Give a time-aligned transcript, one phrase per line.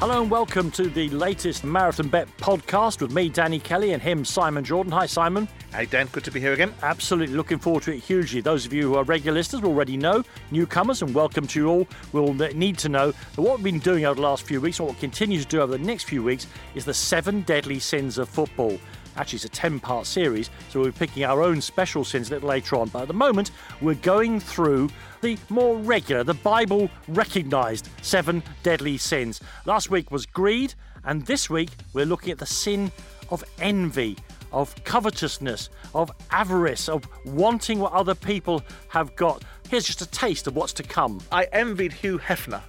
[0.00, 4.62] Hello and welcome to the latest Marathonbet podcast with me, Danny Kelly, and him, Simon
[4.62, 4.92] Jordan.
[4.92, 5.48] Hi, Simon.
[5.72, 6.72] Hey, Dan, good to be here again.
[6.84, 8.40] Absolutely looking forward to it hugely.
[8.40, 10.22] Those of you who are regular listeners will already know,
[10.52, 14.06] newcomers, and welcome to you all, We'll need to know that what we've been doing
[14.06, 16.22] over the last few weeks, and what we'll continue to do over the next few
[16.22, 16.46] weeks,
[16.76, 18.78] is the seven deadly sins of football.
[19.18, 22.34] Actually, it's a 10 part series, so we'll be picking our own special sins a
[22.34, 22.88] little later on.
[22.88, 23.50] But at the moment,
[23.80, 24.90] we're going through
[25.22, 29.40] the more regular, the Bible recognised seven deadly sins.
[29.66, 32.92] Last week was greed, and this week we're looking at the sin
[33.30, 34.16] of envy.
[34.50, 39.44] Of covetousness, of avarice, of wanting what other people have got.
[39.68, 41.20] Here's just a taste of what's to come.
[41.30, 42.62] I envied Hugh Hefner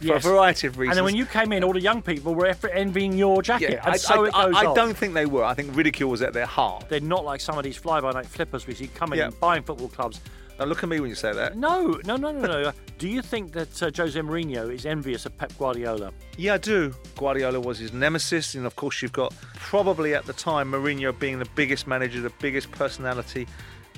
[0.00, 0.92] for a variety of reasons.
[0.92, 3.70] And then when you came in, all the young people were envying your jacket.
[3.72, 5.44] yeah, and I, so I, it goes I, I don't think they were.
[5.44, 6.88] I think ridicule was at their heart.
[6.88, 9.26] They're not like some of these fly-by-night flippers we see coming Yeah.
[9.26, 10.20] and buying football clubs.
[10.58, 11.56] Now look at me when you say that.
[11.56, 12.72] No, no, no, no, no.
[12.98, 16.12] Do you think that uh, Jose Mourinho is envious of Pep Guardiola?
[16.36, 16.92] Yeah, I do.
[17.16, 21.38] Guardiola was his nemesis, and of course you've got probably at the time Mourinho being
[21.38, 23.46] the biggest manager, the biggest personality,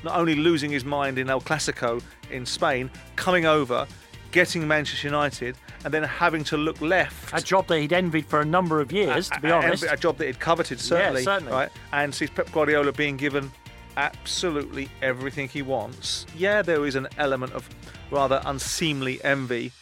[0.04, 3.86] not only losing his mind in El Clasico in Spain, coming over,
[4.32, 7.32] getting Manchester United, and then having to look left.
[7.32, 9.84] A job that he'd envied for a number of years, to be a- a- honest.
[9.90, 11.22] A, job that he'd coveted, certainly.
[11.22, 11.52] certainly.
[11.52, 11.70] Right?
[11.92, 13.50] And sees Pep Guardiola being given
[13.96, 16.26] absolutely everything he wants.
[16.36, 17.68] Yeah, there is an element of
[18.10, 19.72] rather unseemly envy.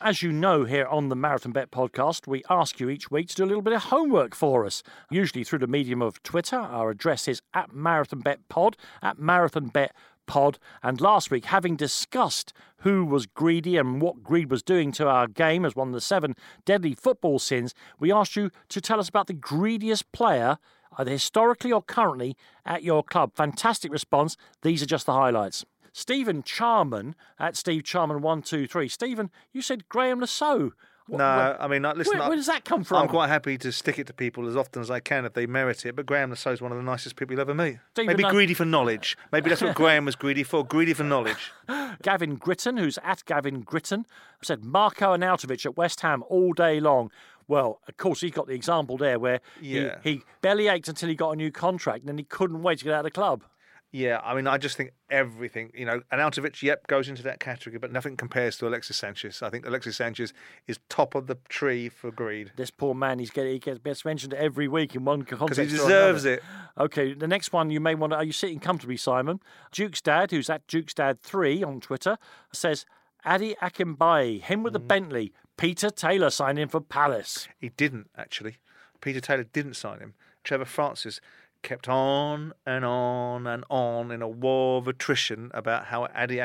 [0.00, 3.44] As you know, here on the Marathonbet podcast, we ask you each week to do
[3.44, 6.56] a little bit of homework for us, usually through the medium of Twitter.
[6.56, 9.88] Our address is at Marathonbet Pod, at Marathonbet
[10.28, 10.58] Pod.
[10.82, 15.26] And last week, having discussed who was greedy and what greed was doing to our
[15.26, 19.08] game as one of the seven deadly football sins, we asked you to tell us
[19.08, 20.58] about the greediest player,
[20.96, 23.32] either historically or currently, at your club.
[23.34, 24.36] Fantastic response.
[24.62, 25.64] These are just the highlights.
[25.92, 28.88] Stephen Charman at Steve Charman123.
[28.88, 30.72] Stephen, you said Graeme Le Saux.
[31.08, 32.98] What- no, what- I mean, listen, where, where does that come from?
[33.02, 35.46] I'm quite happy to stick it to people as often as I can if they
[35.46, 35.96] merit it.
[35.96, 37.78] But Graeme Le Saux is one of the nicest people you'll ever meet.
[37.96, 39.16] Maybe I- greedy for knowledge.
[39.32, 40.64] Maybe that's what Graeme was greedy for.
[40.64, 41.50] Greedy for knowledge.
[42.02, 44.04] Gavin Gritton, who's at Gavin Gritton,
[44.42, 47.10] said Marko Arnautovic at West Ham all day long.
[47.48, 49.96] Well, of course, he's got the example there where Yeah.
[50.04, 52.78] he, he belly ached until he got a new contract and then he couldn't wait
[52.80, 53.42] to get out of the club.
[53.90, 57.78] Yeah, I mean, I just think everything, you know, Arnautovic, yep, goes into that category,
[57.78, 59.40] but nothing compares to Alexis Sanchez.
[59.40, 60.34] I think Alexis Sanchez
[60.66, 62.52] is top of the tree for greed.
[62.56, 65.56] This poor man, he's getting, he gets best mentioned every week in one context.
[65.56, 66.42] Because he deserves it.
[66.76, 68.18] Okay, the next one you may want to.
[68.18, 69.40] Are you sitting comfortably, Simon?
[69.72, 72.18] Duke's dad, who's at Duke's dad three on Twitter,
[72.52, 72.84] says
[73.26, 74.64] Ade Akinbiyi, him Mm.
[74.64, 75.32] with the Bentley.
[75.56, 77.48] Peter Taylor signed in for Palace.
[77.58, 78.58] He didn't, actually.
[79.00, 80.12] Peter Taylor didn't sign him.
[80.44, 81.20] Trevor Francis
[81.62, 86.40] kept on and on and on in a war of attrition about how Ade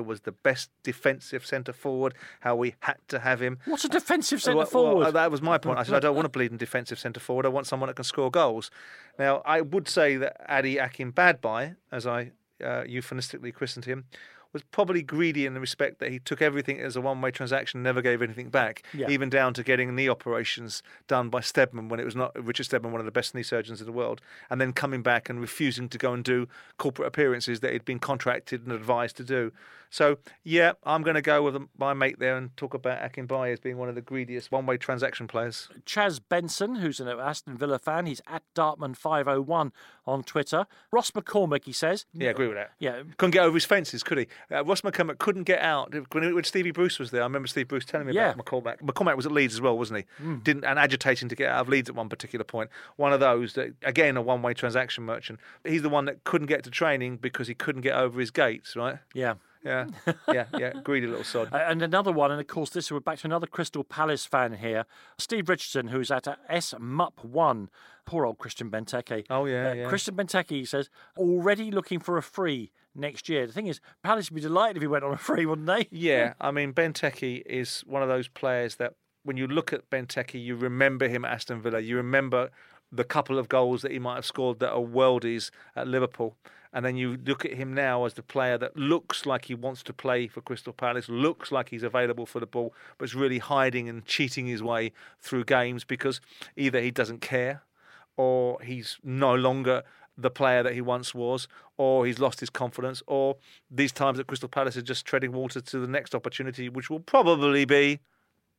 [0.00, 3.58] was the best defensive centre forward, how we had to have him.
[3.66, 5.02] What's a defensive centre forward?
[5.02, 5.78] well, that was my point.
[5.78, 7.46] I said I don't want to a bleeding defensive centre forward.
[7.46, 8.70] I want someone that can score goals.
[9.18, 10.78] Now I would say that Adi
[11.92, 12.32] as I
[12.64, 14.04] uh, euphemistically christened him,
[14.54, 18.00] was probably greedy in the respect that he took everything as a one-way transaction, never
[18.00, 19.10] gave anything back, Yeah.
[19.10, 22.92] even down to getting knee operations done by Steadman when it was not Richard Steadman,
[22.92, 25.88] one of the best knee surgeons in the world, and then coming back and refusing
[25.90, 26.48] to go and do
[26.78, 29.52] corporate appearances that he'd been contracted and advised to do.
[29.94, 33.60] So yeah, I'm going to go with my mate there and talk about Akinbiyi as
[33.60, 35.68] being one of the greediest one-way transaction players.
[35.86, 39.70] Chaz Benson, who's an Aston Villa fan, he's at Dartman501
[40.04, 40.66] on Twitter.
[40.90, 42.06] Ross McCormack, he says.
[42.12, 42.72] Yeah, I agree with that.
[42.80, 44.26] Yeah, Couldn't get over his fences, could he?
[44.50, 47.22] Uh, Ross McCormack couldn't get out when, when Stevie Bruce was there.
[47.22, 48.32] I remember Steve Bruce telling me Yeah.
[48.32, 48.80] about McCormack.
[48.82, 50.34] McCormack was at Leeds as well, wasn't he?
[50.42, 52.68] Didn't and agitating to get out of Leeds at one particular point.
[52.96, 55.38] One of those that again a one-way transaction merchant.
[55.62, 58.74] He's the one that couldn't get to training because he couldn't get over his gates,
[58.74, 58.98] right?
[59.14, 59.34] yeah.
[59.64, 59.86] Yeah,
[60.32, 60.72] yeah, yeah.
[60.82, 61.48] Greedy little sod.
[61.52, 64.54] Uh, And another one, and of course, this we're back to another Crystal Palace fan
[64.54, 64.84] here,
[65.18, 67.68] Steve Richardson, who's at S SMUP1.
[68.06, 69.24] Poor old Christian Benteke.
[69.30, 69.88] Oh, yeah, Uh, yeah.
[69.88, 73.46] Christian Benteke says already looking for a free next year.
[73.46, 75.88] The thing is, Palace would be delighted if he went on a free, wouldn't they?
[75.90, 80.42] Yeah, I mean Benteke is one of those players that when you look at Benteke,
[80.42, 81.80] you remember him at Aston Villa.
[81.80, 82.50] You remember
[82.92, 86.36] the couple of goals that he might have scored that are worldies at Liverpool.
[86.74, 89.84] And then you look at him now as the player that looks like he wants
[89.84, 93.38] to play for Crystal Palace, looks like he's available for the ball, but is really
[93.38, 96.20] hiding and cheating his way through games because
[96.56, 97.62] either he doesn't care
[98.16, 99.84] or he's no longer
[100.18, 103.36] the player that he once was, or he's lost his confidence, or
[103.70, 107.00] these times at Crystal Palace are just treading water to the next opportunity, which will
[107.00, 107.98] probably be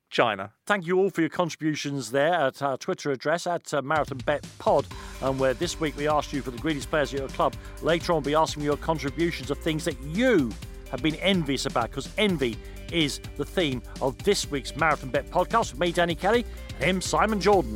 [0.10, 0.52] China.
[0.66, 4.86] Thank you all for your contributions there at our Twitter address at uh, Marathonbet Pod,
[5.22, 7.56] and where this week we asked you for the greatest players at your club.
[7.82, 10.52] Later on, we'll be asking you your contributions of things that you
[10.92, 12.58] have been envious about, because envy
[12.92, 17.42] is the theme of this week's Marathonbet podcast with me, Danny Kelly, and him, Simon
[17.42, 17.76] Jordan.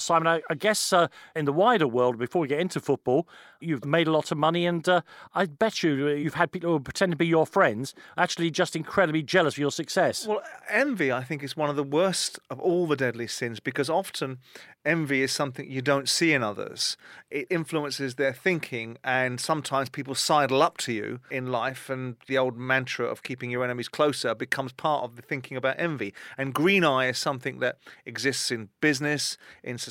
[0.00, 3.28] Simon, I, I guess uh, in the wider world, before we get into football,
[3.60, 5.02] you've made a lot of money, and uh,
[5.34, 8.74] I bet you uh, you've had people who pretend to be your friends actually just
[8.74, 10.26] incredibly jealous of your success.
[10.26, 13.90] Well, envy, I think, is one of the worst of all the deadly sins because
[13.90, 14.38] often
[14.84, 16.96] envy is something you don't see in others.
[17.30, 22.38] It influences their thinking, and sometimes people sidle up to you in life, and the
[22.38, 26.14] old mantra of keeping your enemies closer becomes part of the thinking about envy.
[26.38, 29.89] And green eye is something that exists in business, in society,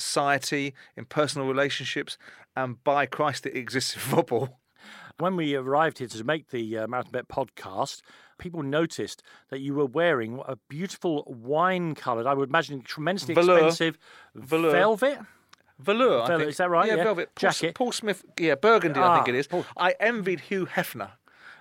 [0.96, 2.18] in personal relationships,
[2.56, 4.60] and by Christ, it exists in football.
[5.18, 8.02] When we arrived here to make the uh, Marathonbet podcast,
[8.38, 13.58] people noticed that you were wearing a beautiful wine coloured, I would imagine tremendously Velour.
[13.58, 13.98] expensive
[14.36, 14.72] Velour.
[14.72, 15.20] velvet.
[15.78, 16.50] Velour, I Velour, think.
[16.50, 16.88] is that right?
[16.88, 17.04] Yeah, Yeah.
[17.04, 17.36] velvet.
[17.36, 17.76] Paul, Jacket.
[17.76, 19.48] Paul Smith, yeah, burgundy, I think Ah, it is.
[19.48, 21.12] Paul- I envied Hugh Hefner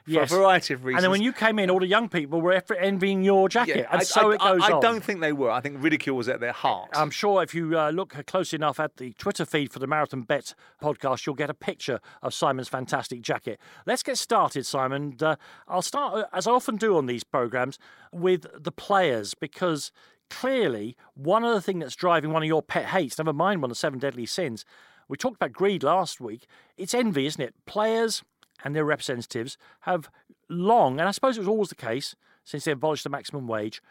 [0.09, 0.33] for Yes.
[0.33, 0.99] a variety of reasons.
[0.99, 3.87] And then when you came in, all the young people were envying your jacket.
[3.91, 4.83] and I, so I, it goes I, I on.
[4.83, 5.51] don't think they were.
[5.51, 6.91] I think ridicule was at their heart.
[6.95, 10.55] I'm sure if you uh, look close enough at the Twitter feed for the Marathonbet
[10.83, 13.61] podcast, you'll get a picture of Simon's fantastic jacket.
[13.87, 15.17] Let's get started, Simon.
[15.21, 15.37] Uh,
[15.69, 17.79] I'll start, uh, as I often do on these programs,
[18.13, 19.93] with the players because
[20.31, 23.71] clearly one of the things that's driving one of your pet hates, never mind one
[23.71, 24.65] of the seven deadly sins,
[25.09, 26.47] we talked about greed last week.
[26.77, 27.55] It's envy, isn't it?
[27.67, 28.23] Players
[28.65, 30.11] and their representatives have
[30.49, 32.15] long, and I suppose it was always the case
[32.45, 33.83] since they abolished the maximum wage,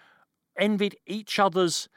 [0.57, 1.89] envied each other's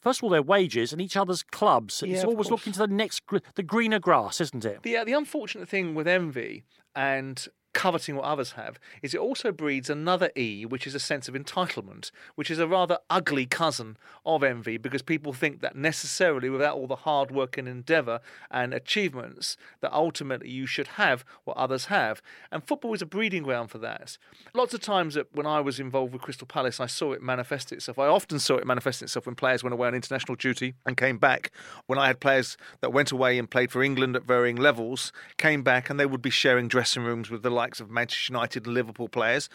[0.00, 2.02] first of all their wages and each other's clubs.
[2.06, 3.22] Yeah, it's always looking to the next,
[3.56, 4.82] the greener grass, isn't it?
[4.84, 6.64] The, uh, the unfortunate thing with envy
[6.94, 7.46] and
[7.76, 11.34] coveting what others have is it also breeds another E, which is a sense of
[11.34, 16.74] entitlement, which is a rather ugly cousin of envy because people think that necessarily, without
[16.74, 18.20] all the hard work and endeavour
[18.50, 22.22] and achievements, that ultimately you should have what others have.
[22.50, 24.16] And football is a breeding ground for that.
[24.54, 27.98] Lots of times when I was involved with Crystal Palace, I saw it manifest itself.
[27.98, 31.18] I often saw it manifest itself when players went away on international duty and came
[31.18, 31.50] back.
[31.86, 35.62] When I had players that went away and played for England at varying levels, came
[35.62, 38.74] back and they would be sharing dressing rooms with the likes of Manchester United and
[38.74, 39.48] Liverpool players.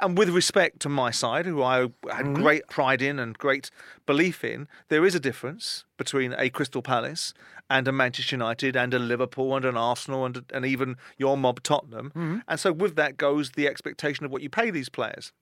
[0.00, 1.90] And with respect to my side, who I had
[2.26, 2.34] mm-hmm.
[2.34, 3.70] great pride in and great
[4.06, 7.34] belief in, there is a difference between a Crystal Palace
[7.70, 11.62] and a Manchester United and a Liverpool and an Arsenal and, and even your mob
[11.62, 12.10] Tottenham.
[12.10, 12.38] Mm-hmm.
[12.46, 15.32] And so with that goes the expectation of what you pay these players.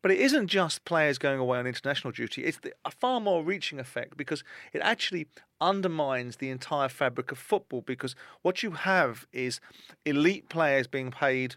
[0.00, 3.44] But it isn't just players going away on international duty, it's the, a far more
[3.44, 5.26] reaching effect because it actually
[5.60, 9.60] undermines the entire fabric of football because what you have is
[10.04, 11.56] elite players being paid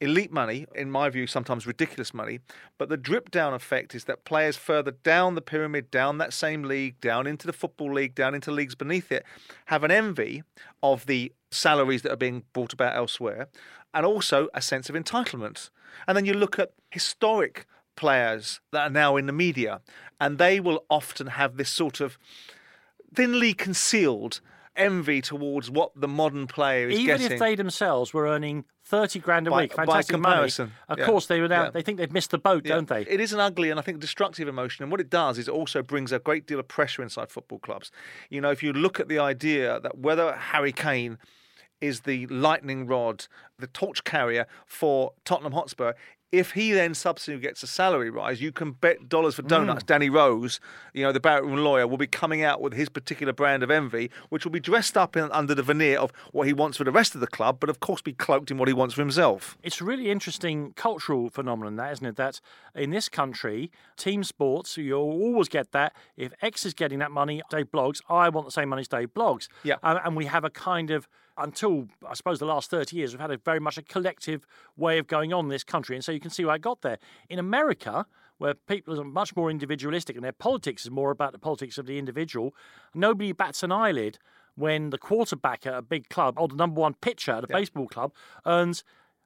[0.00, 2.40] elite money, in my view, sometimes ridiculous money.
[2.78, 6.62] But the drip down effect is that players further down the pyramid, down that same
[6.62, 9.24] league, down into the football league, down into leagues beneath it,
[9.66, 10.42] have an envy
[10.82, 13.48] of the salaries that are being brought about elsewhere,
[13.92, 15.70] and also a sense of entitlement.
[16.06, 17.66] And then you look at historic
[17.96, 19.80] players that are now in the media,
[20.20, 22.18] and they will often have this sort of
[23.14, 24.40] thinly concealed
[24.76, 27.32] envy towards what the modern player is Even getting.
[27.32, 30.74] if they themselves were earning thirty grand a By- week, by fantastic comparison, money.
[30.88, 31.06] Of yeah.
[31.06, 31.70] course, they would now, Yeah.
[31.70, 32.76] they think they've missed the boat, Yeah.
[32.76, 33.02] don't they?
[33.02, 34.82] It is an ugly and I think destructive emotion.
[34.82, 37.58] And what it does is it also brings a great deal of pressure inside football
[37.58, 37.90] clubs.
[38.30, 41.18] You know, if you look at the idea that whether Harry Kane
[41.80, 43.26] is the lightning rod,
[43.58, 45.94] the torch carrier for Tottenham Hotspur,
[46.32, 49.82] if he then subsequently gets a salary rise, you can bet dollars for donuts.
[49.82, 50.60] Danny Rose,
[50.94, 53.70] you know, the Barrett Room lawyer, will be coming out with his particular brand of
[53.70, 56.84] envy, which will be dressed up in, under the veneer of what he wants for
[56.84, 59.00] the rest of the club, but of course be cloaked in what he wants for
[59.00, 59.58] himself.
[59.62, 62.16] It's a really interesting cultural phenomenon, that isn't it?
[62.16, 62.40] That
[62.74, 65.94] in this country, team sports, you'll always get that.
[66.16, 69.12] If X is getting that money, Dave Blogs, I want the same money as Dave
[69.14, 69.48] Blogs.
[69.64, 69.76] Yeah.
[69.82, 71.08] Um, and we have a kind of,
[71.42, 74.98] until I suppose the last 30 years, we've had a very much a collective way
[74.98, 75.96] of going on in this country.
[75.96, 76.98] And so you can see where I got there.
[77.28, 78.06] In America,
[78.38, 81.86] where people are much more individualistic and their politics is more about the politics of
[81.86, 82.54] the individual,
[82.94, 84.18] nobody bats an eyelid
[84.54, 87.86] when the quarterback at a big club or the number one pitcher at a baseball
[87.86, 88.12] club
[88.46, 88.82] earns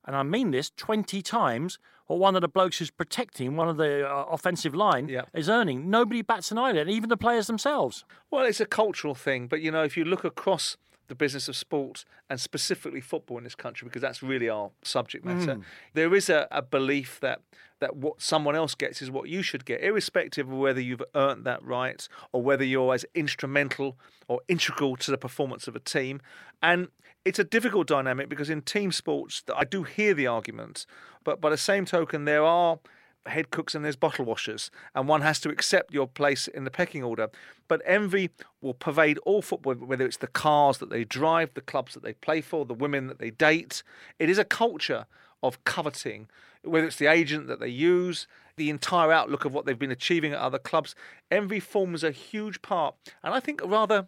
[0.07, 3.79] and I mean this, 20 times what one of the blokes who's protecting one of
[3.79, 5.23] the uh, offensive line Yeah.
[5.33, 5.89] is earning.
[5.89, 8.05] Nobody bats an eyelid, even the players themselves.
[8.31, 10.77] Well, it's a cultural thing, but you know, if you look across
[11.09, 15.25] the business of sport and specifically football in this country, because that's really our subject
[15.25, 15.39] hmm.
[15.39, 15.61] matter,
[15.95, 17.41] there is a, a belief that
[17.81, 21.45] that what someone else gets is what you should get, irrespective of whether you've earned
[21.45, 26.21] that right or whether you're as instrumental or integral to the performance of a team.
[26.63, 26.89] And
[27.25, 30.87] it's a difficult dynamic because in team sports, I do hear the argument,
[31.25, 32.79] but by the same token, there are
[33.27, 36.71] head cooks and there's bottle washers, and one has to accept your place in the
[36.71, 37.31] pecking order.
[37.69, 41.95] But envy will pervade all football, whether it's the cars that they drive, the clubs
[41.95, 43.83] that they play for, the women that they date.
[44.19, 45.07] It is a culture
[45.43, 46.29] of coveting,
[46.63, 48.27] whether it's the agent that they use,
[48.57, 50.95] the entire outlook of what they've been achieving at other clubs.
[51.31, 54.07] Envy forms a huge part, and I think rather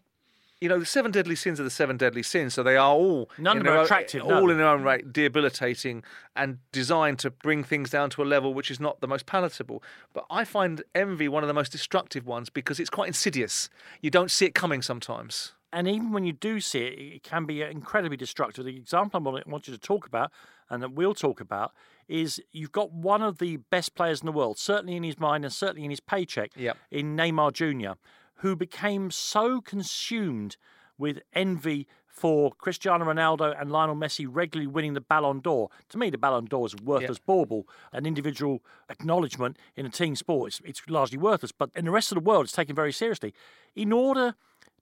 [0.60, 3.30] you know, the seven deadly sins are the seven deadly sins, so they are all
[3.38, 4.48] None of them are own- attractive, all no.
[4.50, 6.02] in their own right, debilitating
[6.34, 9.82] and designed to bring things down to a level which is not the most palatable.
[10.14, 13.68] But I find envy one of the most destructive ones because it's quite insidious.
[14.00, 15.52] You don't see it coming sometimes.
[15.72, 18.64] and even when you do see it, it can be incredibly destructive.
[18.64, 20.30] The example I want want you to talk about,
[20.70, 21.72] and that we'll talk about,
[22.08, 25.44] is you've got one of the best players in the world, certainly in his mind
[25.44, 26.78] and certainly in his paycheck, Yep.
[26.90, 27.98] in Neymar Jr.,
[28.36, 30.56] who became so consumed
[30.98, 35.68] with envy for Cristiano Ronaldo and Lionel Messi regularly winning the Ballon d'Or.
[35.90, 37.68] To me, the Ballon d'Or is a worthless bauble.
[37.92, 41.52] An individual acknowledgement in a team sport, it's, it's largely worthless.
[41.52, 43.34] But in the rest of the world, it's taken very seriously.
[43.74, 44.34] In order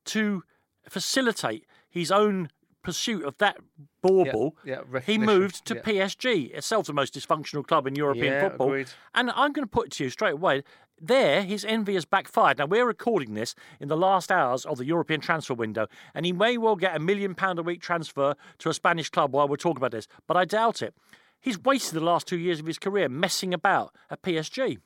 [0.06, 0.44] to
[0.88, 2.50] facilitate his own
[2.84, 3.56] pursuit of that
[4.00, 5.80] bauble, yeah, he moved to yeah.
[5.80, 8.68] PSG, itself the most dysfunctional club in European Yeah, football.
[8.68, 8.90] agreed.
[9.14, 10.62] And I'm going to put it to you straight away.
[11.00, 12.58] There, his envy has backfired.
[12.58, 16.32] Now, we're recording this in the last hours of the European transfer window, and he
[16.32, 19.56] may well get a million pound a week transfer to a Spanish club while we're
[19.56, 20.94] talking about this, but I doubt it.
[21.40, 24.78] He's wasted the last two years of his career messing about at PSG.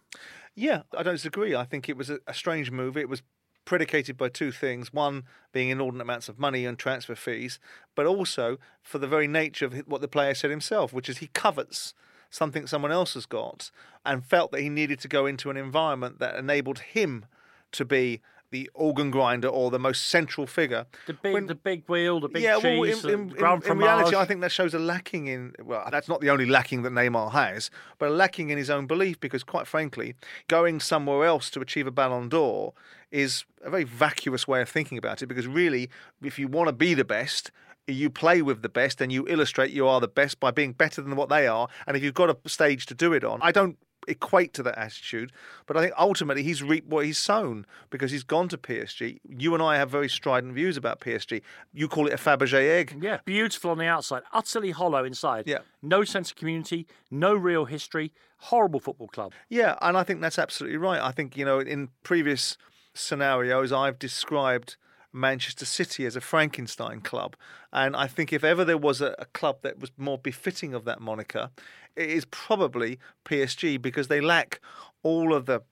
[0.57, 1.55] Yeah, I don't disagree.
[1.55, 2.97] I think it was a, a strange move.
[2.97, 3.23] It was
[3.65, 7.61] predicated by two things one being inordinate amounts of money and transfer fees,
[7.95, 11.29] but also for the very nature of what the player said himself, which is he
[11.29, 11.93] covets
[12.31, 13.71] something someone else has got
[14.05, 17.27] and felt that he needed to go into an environment that enabled him
[17.73, 18.21] to be
[18.51, 20.87] the organ grinder or the most central figure.
[21.07, 23.79] The big, When- the big wheel, the big yeah, well, in, in, uh, in, in
[23.79, 24.17] reality.
[24.17, 25.55] I think that shows a lacking in.
[25.63, 28.87] Well, that's not the only lacking that Neymar has, but a lacking in his own
[28.87, 29.21] belief.
[29.21, 30.15] Because, quite frankly,
[30.49, 32.73] going somewhere else to achieve a Ballon d'Or
[33.11, 35.27] is a very vacuous way of thinking about it.
[35.27, 35.91] Because really,
[36.23, 37.51] if you want to be the best.
[37.89, 41.01] You play with the best and you illustrate you are the best by being better
[41.01, 41.69] than what they are.
[41.87, 44.79] And if you've got a stage to do it on, I don't equate to that
[44.79, 45.33] attitude,
[45.67, 49.19] but I think ultimately he's reaped what he's sown because he's gone to PSG.
[49.29, 51.43] You and I have very strident views about PSG.
[51.73, 52.99] You call it a Fabergé egg.
[53.01, 55.45] Yeah, beautiful on the outside, utterly hollow inside.
[55.47, 55.59] Yeah.
[55.83, 59.33] No sense of community, no real history, horrible football club.
[59.49, 61.01] Yeah, and I think that's absolutely right.
[61.01, 62.57] I think, you know, in previous
[62.95, 64.77] scenarios, I've described
[65.13, 67.37] Manchester City as a Frankenstein club.
[67.73, 70.85] And I think if ever there was a, a club that was more befitting of
[70.85, 71.51] that moniker,
[71.97, 74.61] it is probably PSG because they lack
[75.03, 75.63] all of the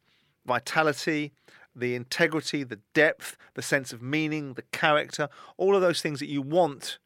[0.46, 1.32] vitality,
[1.74, 6.28] the integrity, the depth, the sense of meaning, the character, all of those things that
[6.28, 6.98] you want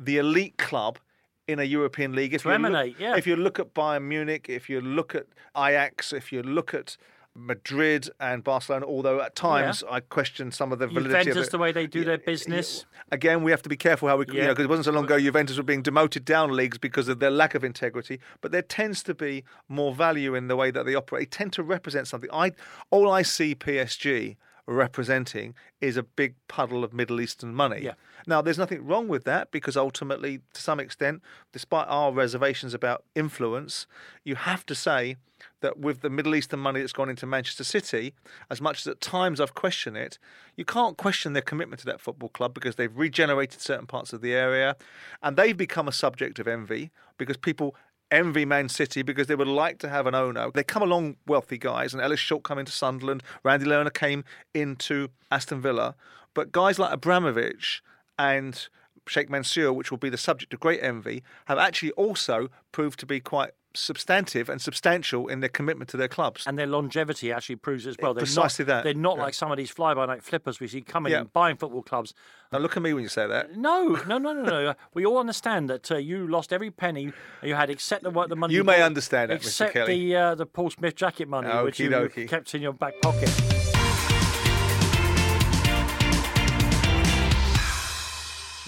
[0.00, 0.98] the elite club
[1.46, 2.34] in a European league.
[2.34, 3.16] If To you look- yeah.
[3.16, 6.96] If you look at Bayern Munich, if you look at Ajax, if you look at
[7.38, 11.50] Madrid and Barcelona, although at times I question some of the validity Juventus, of it.
[11.52, 12.84] the way they do their business.
[13.12, 15.04] Again, we have to be careful how we, you know, because it wasn't so long
[15.04, 18.20] ago Juventus were being demoted down leagues because of their lack of integrity.
[18.40, 21.30] But there tends to be more value in the way that they operate.
[21.30, 22.30] They tend to represent something.
[22.32, 22.52] I
[22.90, 24.36] all I see PSG
[24.68, 27.80] representing is a big puddle of Middle Eastern money.
[27.82, 27.94] Yeah.
[28.26, 31.22] Now, there's nothing wrong with that because ultimately, to some extent,
[31.52, 33.86] despite our reservations about influence,
[34.24, 35.16] you have to say
[35.60, 38.12] that with the Middle Eastern money that's gone into Manchester City,
[38.50, 40.18] as much as at times I've questioned it,
[40.56, 44.20] you can't question their commitment to that football club because they've regenerated certain parts of
[44.20, 44.76] the area
[45.22, 47.74] and they've become a subject of envy because people
[48.10, 50.50] envy Man City because they would like to have an owner.
[50.52, 54.24] They come along wealthy guys, and Ellis Short come into Sunderland, Randy Lerner came
[54.54, 55.94] into Aston Villa,
[56.34, 57.82] but guys like Abramovich
[58.18, 58.68] and
[59.08, 63.06] Sheikh Mansour, which will be the subject of great envy, have actually also proved to
[63.06, 66.44] be quite substantive and substantial in their commitment to their clubs.
[66.46, 68.12] And their longevity actually proves as well.
[68.14, 69.22] They're Precisely not, that, They're not yeah.
[69.24, 71.20] like some of these fly-by-night flippers we see coming Yeah.
[71.20, 72.12] and buying football clubs.
[72.50, 73.56] now look at me when you say that.
[73.56, 74.74] No, no, no, no, no.
[74.94, 77.12] we all understand that uh, you lost every penny
[77.42, 78.54] you had, except the, the money.
[78.54, 79.46] You may bought- understand that, Mr.
[79.46, 80.08] except Kelly.
[80.08, 82.26] the uh, the Paul Smith jacket money, which you dokie.
[82.28, 83.28] kept in your back pocket.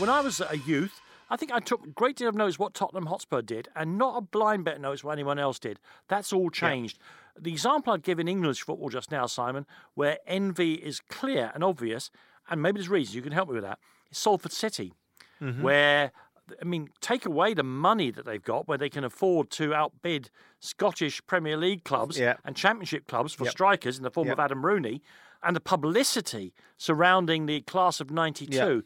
[0.01, 2.73] When I was a youth, I think I took a great deal of notice what
[2.73, 5.79] Tottenham Hotspur did, and not a blind bet notice what anyone else did.
[6.09, 6.99] That's all changed.
[7.39, 11.63] The example I'd give in English football just now, Simon, where envy is clear and
[11.63, 12.11] obvious,
[12.49, 13.79] and maybe there's reasons you can help me with that,
[14.11, 14.95] is Salford City,
[15.43, 15.63] Mm-hmm.
[15.63, 16.13] where
[16.61, 20.31] I mean, take away the money that they've got, where they can afford to outbid
[20.59, 22.35] Scottish Premier League clubs Yeah.
[22.45, 23.53] and Championship clubs for Yep.
[23.53, 24.35] strikers in the form Yep.
[24.35, 25.01] of Adam Rooney,
[25.45, 28.83] and the publicity surrounding the class of '92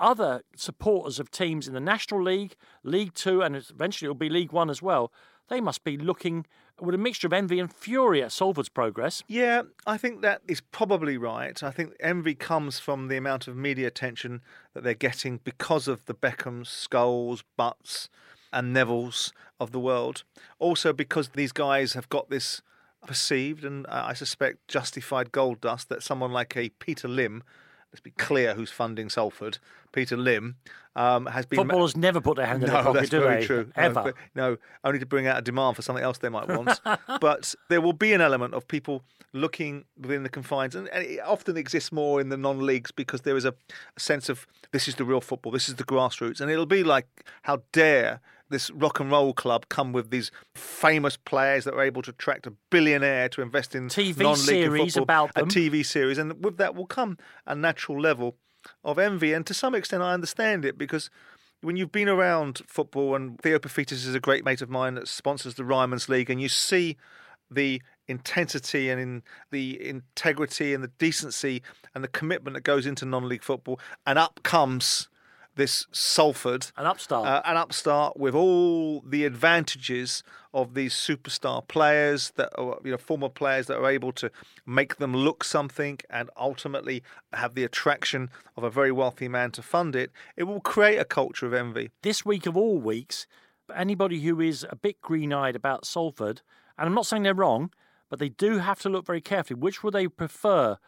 [0.00, 4.52] other supporters of teams in the National League, League Two, and eventually it'll be League
[4.52, 5.12] One as well,
[5.48, 6.46] they must be looking
[6.80, 9.22] with a mixture of envy and fury at Salford's progress.
[9.26, 11.60] Yeah, I think that is probably right.
[11.62, 14.42] I think envy comes from the amount of media attention
[14.74, 18.08] that they're getting because of the Beckhams, Scholes, Butts,
[18.52, 20.22] and Nevilles of the world.
[20.58, 22.62] Also, because these guys have got this
[23.06, 27.42] perceived and uh, I suspect justified gold dust that someone like a Peter Lim,
[27.92, 29.58] let's be clear who's funding Salford,
[29.92, 30.56] Peter Lim,
[30.94, 31.58] um, has been.
[31.58, 33.46] Footballers never put their hand in no, their pocket, that's do very they?
[33.46, 33.72] true.
[33.76, 34.14] Ever.
[34.34, 36.80] No, no, only to bring out a demand for something else they might want.
[37.20, 41.20] but there will be an element of people looking within the confines, and, and it
[41.20, 43.54] often exists more in the non-leagues because there is a,
[43.96, 46.82] a sense of this is the real football, this is the grassroots, and it'll be
[46.82, 47.06] like
[47.42, 52.02] how dare this rock and roll club come with these famous players that are able
[52.02, 55.44] to attract a billionaire to invest in TV non-league series football, about a.
[55.44, 58.36] TV series, and with that will come a natural level
[58.84, 59.32] of envy.
[59.32, 61.10] And to some extent, I understand it because
[61.60, 65.08] when you've been around football, and Theo Paphitis is a great mate of mine that
[65.08, 66.96] sponsors the Ryman's League, and you see
[67.50, 71.62] the intensity and in the integrity and the decency
[71.94, 75.08] and the commitment that goes into non-league football, and up comes
[75.58, 77.26] this Salford An upstart.
[77.26, 80.22] uh, an upstart with all the advantages
[80.54, 84.30] of these superstar players that are you know former players that are able to
[84.64, 89.62] make them look something and ultimately have the attraction of a very wealthy man to
[89.62, 93.26] fund it it will create a culture of envy this week of all weeks,
[93.74, 96.40] anybody who is a bit green eyed about Salford,
[96.78, 97.70] and I'm not saying they're wrong,
[98.08, 99.58] but they do have to look very carefully.
[99.60, 100.78] Which would they prefer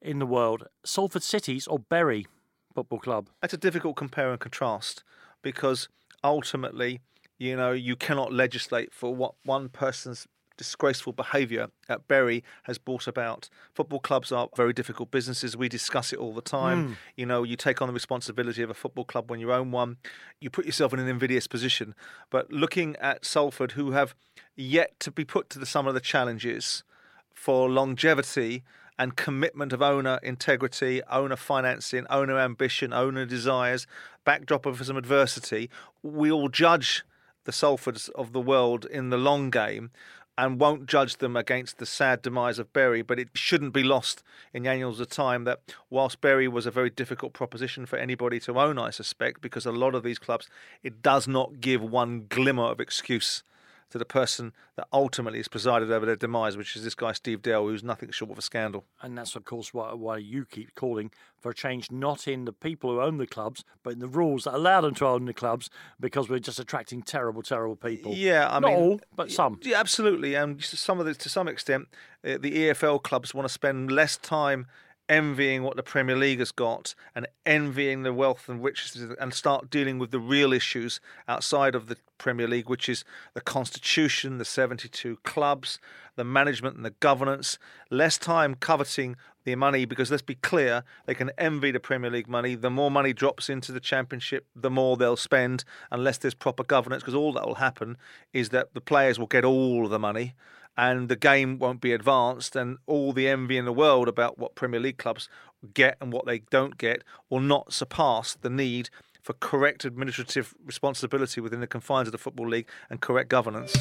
[0.00, 2.26] in the world, Salford Cities or Bury
[2.74, 3.28] Football Club?
[3.40, 5.02] that's a difficult compare and contrast
[5.42, 5.88] because
[6.22, 7.00] ultimately
[7.38, 10.26] you know you cannot legislate for what one person's
[10.60, 13.48] disgraceful behaviour at Bury has brought about.
[13.72, 15.56] Football clubs are very difficult businesses.
[15.56, 16.88] We discuss it all the time.
[16.88, 16.92] Hmm.
[17.16, 19.96] You know, you take on the responsibility of a football club when you own one.
[20.38, 21.94] You put yourself in an invidious position.
[22.28, 24.14] But looking at Salford, who have
[24.54, 26.84] yet to be put to the, some of the challenges
[27.32, 28.62] for longevity
[29.00, 33.86] and commitment of owner integrity, owner financing, owner ambition, owner desires,
[34.26, 35.70] backdrop of some adversity,
[36.02, 37.02] we all judge
[37.44, 39.90] the Salfords of the world in the long game
[40.36, 43.00] and won't judge them against the sad demise of Bury.
[43.00, 46.90] But it shouldn't be lost in the of time that whilst Bury was a very
[46.90, 50.46] difficult proposition for anybody to own, I suspect, because a lot of these clubs,
[50.82, 53.44] it does not give one glimmer of excuse
[53.90, 57.42] to the person that ultimately has presided over their demise, which is this guy Steve
[57.42, 58.84] Dale, who's nothing short of a scandal.
[59.02, 62.52] And that's, of course, why, why you keep calling for a change not in the
[62.52, 65.34] people who own the clubs, but in the rules that allow them to own the
[65.34, 68.14] clubs, because we're just attracting terrible, terrible people.
[68.14, 69.58] Yeah, I not mean, all, but some.
[69.62, 71.88] Yeah, absolutely, and some of the, to some extent,
[72.24, 74.66] uh, the EFL clubs want to spend less time
[75.10, 79.68] envying what the Premier League has got and envying the wealth and riches and start
[79.68, 84.44] dealing with the real issues outside of the Premier League, which is the constitution, the
[84.44, 85.80] 72 clubs,
[86.14, 87.58] the management and the governance.
[87.90, 92.28] Less time coveting the money because let's be clear, they can envy the Premier League
[92.28, 92.54] money.
[92.54, 97.02] The more money drops into the Championship, the more they'll spend unless there's proper governance
[97.02, 97.96] because all that will happen
[98.32, 100.34] is that the players will get all of the money
[100.76, 104.54] and the game won't be advanced and all the envy in the world about what
[104.54, 105.28] Premier League clubs
[105.74, 108.88] get and what they don't get will not surpass the need
[109.22, 113.76] for correct administrative responsibility within the confines of the Football League and correct governance.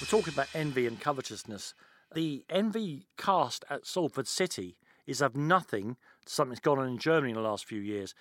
[0.00, 1.72] We're talking about envy and covetousness.
[2.14, 6.98] The envy cast at Salford City is of nothing to something that's gone on in
[6.98, 8.14] Germany in the last few years.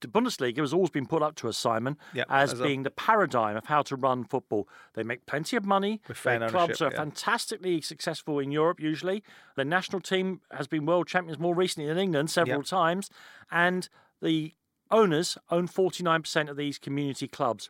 [0.00, 2.84] The Bundesliga has always been put up to us, Simon, Yeah, as as a- being
[2.84, 4.68] the paradigm of how to run football.
[4.94, 6.00] They make plenty of money.
[6.06, 6.98] With fan Their clubs are yeah.
[6.98, 9.24] fantastically successful in Europe, usually.
[9.56, 12.66] The national team has been world champions more recently than England several Yep.
[12.66, 13.10] times.
[13.50, 13.88] And
[14.22, 14.54] the
[14.90, 17.68] owners own 49% of these community clubs.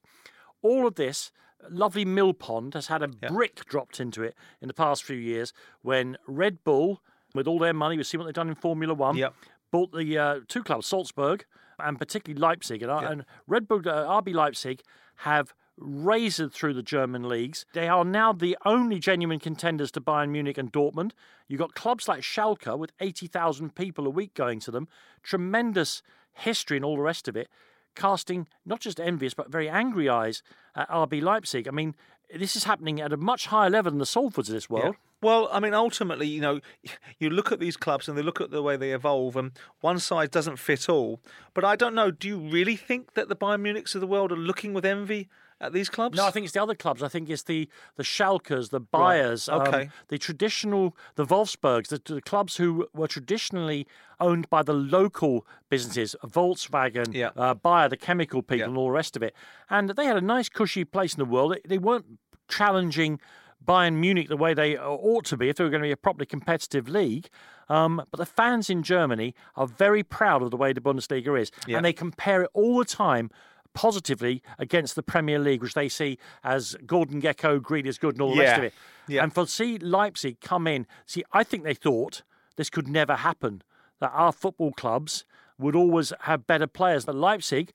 [0.61, 1.33] All of this
[1.71, 5.53] lovely mill pond has had a brick dropped into it in the past few years
[5.81, 7.03] when Red Bull,
[7.35, 9.35] with all their money, we've seen what they've done in Formula One, Yep.
[9.71, 11.45] Bought the uh, two clubs, Salzburg
[11.79, 12.83] and particularly Leipzig.
[12.83, 14.83] And, uh, and Red Bull, uh, RB Leipzig,
[15.17, 17.65] have razored through the German leagues.
[17.73, 21.13] They are now the only genuine contenders to Bayern Munich and Dortmund.
[21.47, 24.89] You've got clubs like Schalke with 80,000 people a week going to them.
[25.23, 26.03] Tremendous
[26.33, 27.49] history and all the rest of it,
[27.95, 30.43] casting not just envious but very angry eyes
[30.75, 31.69] at RB Leipzig.
[31.69, 31.95] I mean,
[32.35, 34.97] this is happening at a much higher level than the Salfords of this world.
[35.21, 36.61] Well, I mean, ultimately, you know,
[37.19, 39.99] you look at these clubs and they look at the way they evolve, and one
[39.99, 41.21] size doesn't fit all.
[41.55, 42.11] But I don't know.
[42.11, 45.29] Do you really think that the Bayern Munichs of the world are looking with envy
[45.61, 46.17] at these clubs?
[46.17, 47.03] No, I think it's the other clubs.
[47.03, 49.91] I think it's the the Schalkers, the Bayers, um, Okay.
[50.07, 53.89] the traditional, the Wolfsburgs, the, the clubs who were traditionally
[54.21, 57.31] owned by the local businesses, Volkswagen, Yeah.
[57.37, 58.65] uh, Bayer, the chemical people, Yeah.
[58.67, 59.35] and all the rest of it.
[59.69, 61.55] And they had a nice, cushy place in the world.
[61.55, 62.07] They, they weren't
[62.49, 63.21] challenging
[63.69, 65.93] Bayern Munich the way they uh, ought to be if they were going to be
[65.93, 67.29] a properly competitive league.
[67.69, 71.51] Um, but the fans in Germany are very proud of the way the Bundesliga is,
[71.67, 71.77] Yeah.
[71.77, 73.31] and they compare it all the time
[73.75, 78.23] positively against the Premier League, which they see as Gordon Gekko, greedy as good, and
[78.23, 78.75] all the rest of it.
[79.07, 79.23] Yeah.
[79.23, 82.23] And for see Leipzig come in, see, I think they thought
[82.57, 83.63] this could never happen.
[84.01, 85.25] That our football clubs
[85.59, 87.05] would always have better players.
[87.05, 87.73] But Leipzig,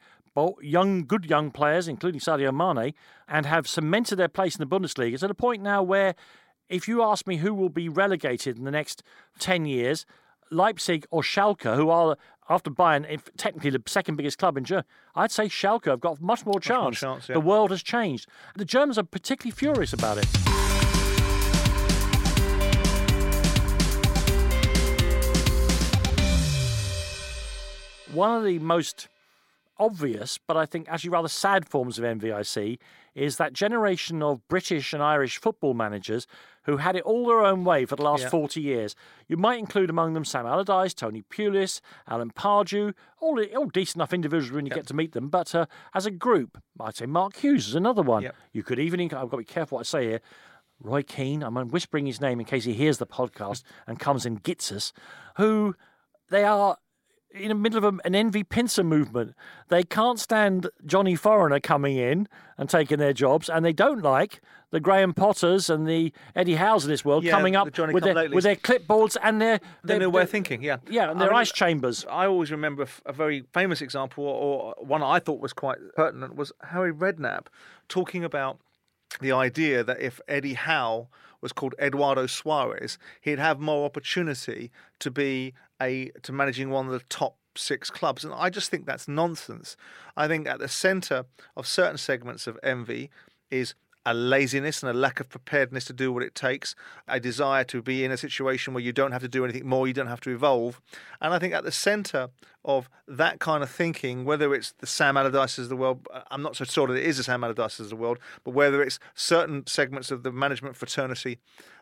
[0.61, 2.93] young, good young players, including Sadio Mane,
[3.27, 6.15] and have cemented their place in the Bundesliga It's at a point now where,
[6.69, 9.03] if you ask me who will be relegated in the next
[9.39, 10.05] ten years,
[10.49, 12.17] Leipzig or Schalke, who are
[12.49, 16.21] after Bayern, if technically the second biggest club in Germany, I'd say Schalke have got
[16.21, 16.99] much more chance.
[16.99, 17.33] chance, yeah.
[17.33, 18.27] The world has changed.
[18.55, 20.25] The Germans are particularly furious about it.
[28.11, 29.07] One of the most
[29.77, 32.05] obvious, but I think actually rather sad forms of
[32.45, 32.79] see
[33.15, 36.25] is that generation of British and Irish football managers
[36.63, 38.29] who had it all their own way for the last Yeah.
[38.29, 38.95] 40 years.
[39.27, 44.13] You might include among them Sam Allardyce, Tony Pulis, Alan Pardew, all, all decent enough
[44.13, 45.29] individuals when you get to meet them.
[45.29, 48.23] But uh, as a group, I'd say Mark Hughes is another one.
[48.23, 48.35] Yep.
[48.53, 50.21] You could even, I've got to be careful what I say here.
[50.79, 54.41] Roy Keane, I'm whispering his name in case he hears the podcast and comes and
[54.41, 54.91] gets us,
[55.37, 55.75] who
[56.29, 56.77] they are
[57.33, 59.33] in the middle of a- an envy pincer movement.
[59.69, 64.39] They can't stand Johnny Foreigner coming in and taking their jobs, and they don't like
[64.69, 68.03] the Graham Potters and the Eddie Howes of this world Yeah, coming up Johnny with
[68.03, 70.77] their, with their clipboards and their, Their their, way of thinking, yeah.
[70.89, 72.05] yeah, and I their mean, ice chambers.
[72.09, 76.35] I always remember a very famous example, or, or one I thought was quite pertinent,
[76.35, 77.47] was Harry Redknapp
[77.87, 78.59] talking about
[79.19, 81.07] the idea that if Eddie Howe
[81.41, 86.91] was called Eduardo Suarez, he'd have more opportunity to be a to managing one of
[86.91, 89.75] the top six clubs, and I just think that's nonsense.
[90.17, 93.09] I think at the centre of certain segments of envy
[93.51, 96.75] is a laziness and a lack of preparedness to do what it takes,
[97.07, 99.87] a desire to be in a situation where you don't have to do anything more,
[99.87, 100.81] you don't have to evolve.
[101.21, 102.29] And I think at the centre
[102.65, 106.55] of that kind of thinking, whether it's the Sam Allardyces of the world, I'm not
[106.55, 109.65] so sure that it is the Sam Allardyces of the world, but whether it's certain
[109.67, 111.39] segments of the management fraternity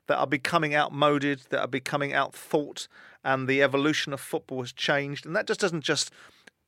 [0.07, 2.88] that are becoming outmoded, that are becoming outthought,
[3.23, 5.25] and the evolution of football has changed.
[5.25, 6.12] And that just doesn't just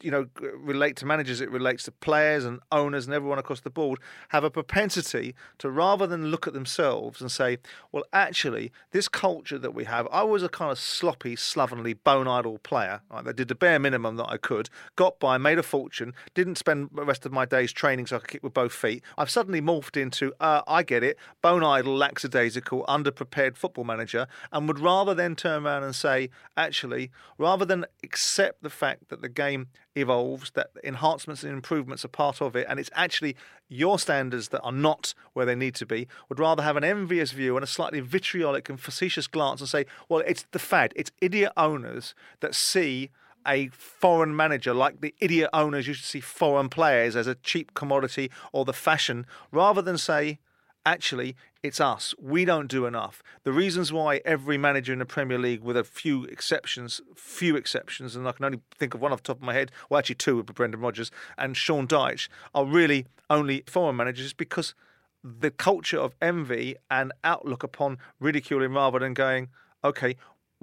[0.01, 3.69] you know relate to managers it relates to players and owners and everyone across the
[3.69, 7.57] board have a propensity to rather than look at themselves and say
[7.91, 12.27] well actually this culture that we have i was a kind of sloppy slovenly bone
[12.27, 15.63] idle player right, that did the bare minimum that i could got by made a
[15.63, 18.73] fortune didn't spend the rest of my days training so i could kick with both
[18.73, 19.03] feet.
[19.17, 24.67] I've suddenly morphed into uh, i get it bone idle lackadaisical underprepared football manager and
[24.67, 29.29] would rather then turn around and say actually rather than accept the fact that the
[29.29, 33.35] game evolves, that enhancements and improvements are part of it, and it's actually
[33.69, 37.31] your standards that are not where they need to be, would rather have an envious
[37.31, 40.93] view and a slightly vitriolic and facetious glance and say, well, it's the fad.
[40.95, 43.09] It's idiot owners that see
[43.45, 47.73] a foreign manager like the idiot owners used to see foreign players as a cheap
[47.73, 50.39] commodity or the fashion, rather than say,
[50.85, 52.13] actually, it's us.
[52.21, 53.23] We don't do enough.
[53.43, 58.17] The reasons why every manager in the Premier League, with a few exceptions, few exceptions,
[58.17, 60.15] and I can only think of one off the top of my head, well, actually
[60.15, 64.75] two would be Brendan Rodgers and Sean Dyche, are really only foreign managers because
[65.23, 69.47] the culture of envy and outlook upon ridiculing rather than going,
[69.85, 70.17] okay,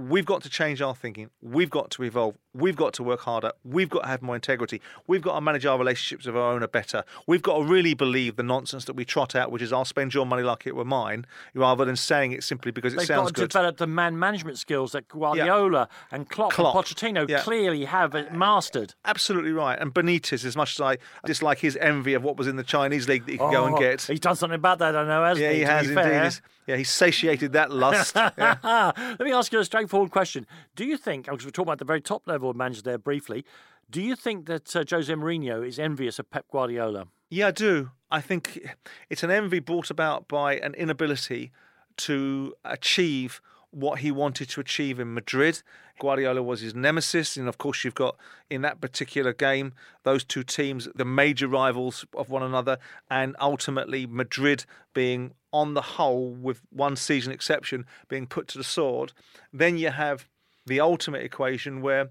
[0.09, 1.31] we've got to change our thinking.
[1.43, 2.37] We've got to evolve.
[2.53, 3.53] We've got to work harder.
[3.65, 4.81] We've got to have more integrity.
[5.07, 7.05] We've got to manage our relationships with our owner better.
[7.27, 10.15] We've got to really believe the nonsense that we trot out, which is I'll spend
[10.15, 13.31] your money like it were mine, rather than saying it simply because it They've sounds
[13.31, 13.51] got to good.
[13.51, 17.41] develop the man management skills that Guardiola and Klopp, Klopp, and Pochettino yeah.
[17.43, 18.95] clearly have mastered.
[19.05, 19.79] Absolutely right.
[19.79, 23.09] And Benitez, as much as I dislike his envy of what was in the Chinese
[23.09, 24.03] league that he could go and Oh, get.
[24.03, 25.59] He's done something about that, I know, hasn't Yeah, he?
[25.59, 26.41] he has indeed.
[26.71, 28.15] Yeah, he's satiated that lust.
[28.39, 28.93] Yeah.
[28.97, 30.47] Let me ask you a straightforward question.
[30.77, 33.45] Do you think, because we're talking about the very top level of managers there briefly,
[33.91, 37.09] do you think that uh, Jose Mourinho is envious of Pep Guardiola?
[37.29, 37.91] Yeah, I do.
[38.09, 38.61] I think
[39.09, 41.51] it's an envy brought about by an inability
[41.99, 43.41] to achieve
[43.73, 45.63] what he wanted to achieve in Madrid.
[45.99, 48.17] Guardiola was his nemesis, and of course, you've got
[48.49, 49.73] in that particular game
[50.05, 52.79] those two teams, the major rivals of one another,
[53.11, 58.65] and ultimately Madrid being on the whole, with one season exception, being put to the
[58.65, 59.13] sword.
[59.53, 60.29] Then you have
[60.67, 62.11] the ultimate equation where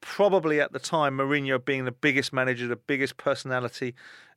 [0.00, 3.94] probably at the time, Mourinho being the biggest manager, the biggest personality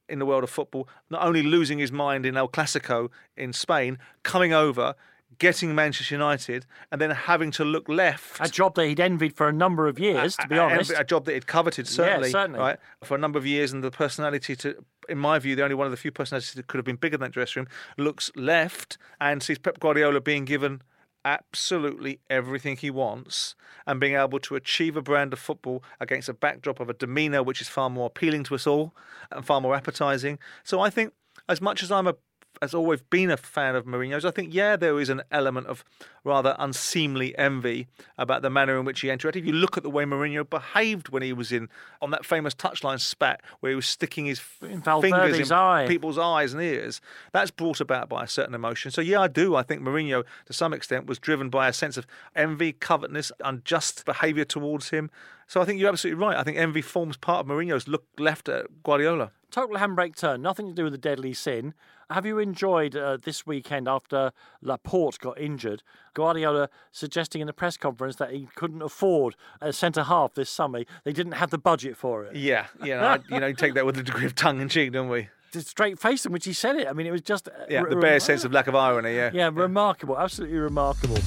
[0.07, 3.97] in the world of football, not only losing his mind in El Clasico in Spain,
[4.23, 4.95] coming over,
[5.39, 8.37] getting Manchester United, and then having to look left.
[8.39, 10.91] A job that he'd envied for a number of years, to be a- a- honest.
[10.97, 12.59] a job that he'd coveted certainly, certainly.
[12.59, 15.75] right, for a number of years, and the personality to, in my view, the only
[15.75, 18.31] one of the few personalities that could have been bigger than that dressing room, looks
[18.35, 20.81] left and sees Pep Guardiola being given
[21.25, 23.53] absolutely everything he wants
[23.85, 27.43] and being able to achieve a brand of football against a backdrop of a demeanour
[27.43, 28.95] which is far more appealing to us all
[29.31, 30.39] and far more appetising.
[30.63, 31.13] So I think,
[31.49, 32.15] as much as I'm a
[32.61, 34.25] has always been a fan of Mourinho's.
[34.25, 35.83] I think, yeah, there is an element of
[36.23, 39.35] rather unseemly envy about the manner in which he entered.
[39.35, 41.69] If you look at the way Mourinho behaved when he was in
[42.01, 45.87] on that famous touchline spat where he was sticking his In fingers in eye.
[45.87, 46.99] people's eyes and ears,
[47.31, 48.91] that's brought about by a certain emotion.
[48.91, 49.55] So, yeah, I do.
[49.55, 54.05] I think Mourinho, to some extent, was driven by a sense of envy, covetousness, unjust
[54.05, 55.09] behaviour towards him.
[55.47, 56.37] So I think you're absolutely right.
[56.37, 59.31] I think envy forms part of Mourinho's look left at Guardiola.
[59.49, 61.73] Total handbrake turn, nothing to do with the deadly sin.
[62.09, 64.31] Have you enjoyed uh, this weekend after
[64.61, 65.83] Laporte got injured?
[66.13, 70.83] Guardiola suggesting in the press conference that he couldn't afford a centre half this summer.
[71.05, 72.35] They didn't have the budget for it.
[72.35, 74.91] Yeah, yeah, I, you know, you take that with a degree of tongue in cheek,
[74.91, 75.29] don't we?
[75.53, 76.89] The straight face in which he said it.
[76.89, 78.75] I mean, it was just uh, Yeah, re- the bare re- sense of lack of
[78.75, 79.15] irony.
[79.15, 81.19] Yeah, Yeah, remarkable, absolutely remarkable.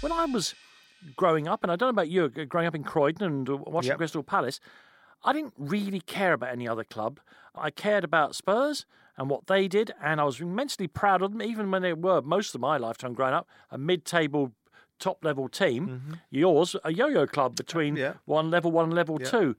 [0.00, 0.54] When I was
[1.16, 3.88] growing up, and I don't know about you, growing up in Croydon and uh, watching
[3.90, 3.98] Yep.
[3.98, 4.60] Crystal Palace,
[5.24, 7.20] I didn't really care about any other club.
[7.54, 8.86] I cared about Spurs
[9.16, 12.22] and what they did, and I was immensely proud of them, even when they were,
[12.22, 14.52] most of my lifetime growing up, a mid table,
[14.98, 16.18] top level team.
[16.30, 18.02] Yours, a yo yo club between Mm-hmm.
[18.02, 18.14] Yeah.
[18.24, 19.28] one level one and level Yeah.
[19.28, 19.56] two.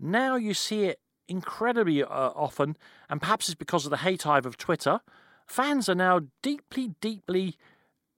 [0.00, 2.76] Now you see it incredibly uh, often,
[3.08, 5.00] and perhaps it's because of the hate hive of Twitter.
[5.46, 7.56] Fans are now deeply, deeply,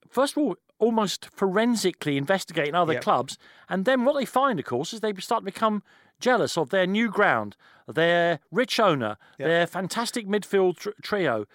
[0.09, 3.03] first of all, almost forensically investigating other Yep.
[3.03, 3.38] clubs,
[3.69, 5.83] and then what they find, of course, is they start to become
[6.21, 11.47] jealous of their new ground, their rich owner, their fantastic midfield tr- trio.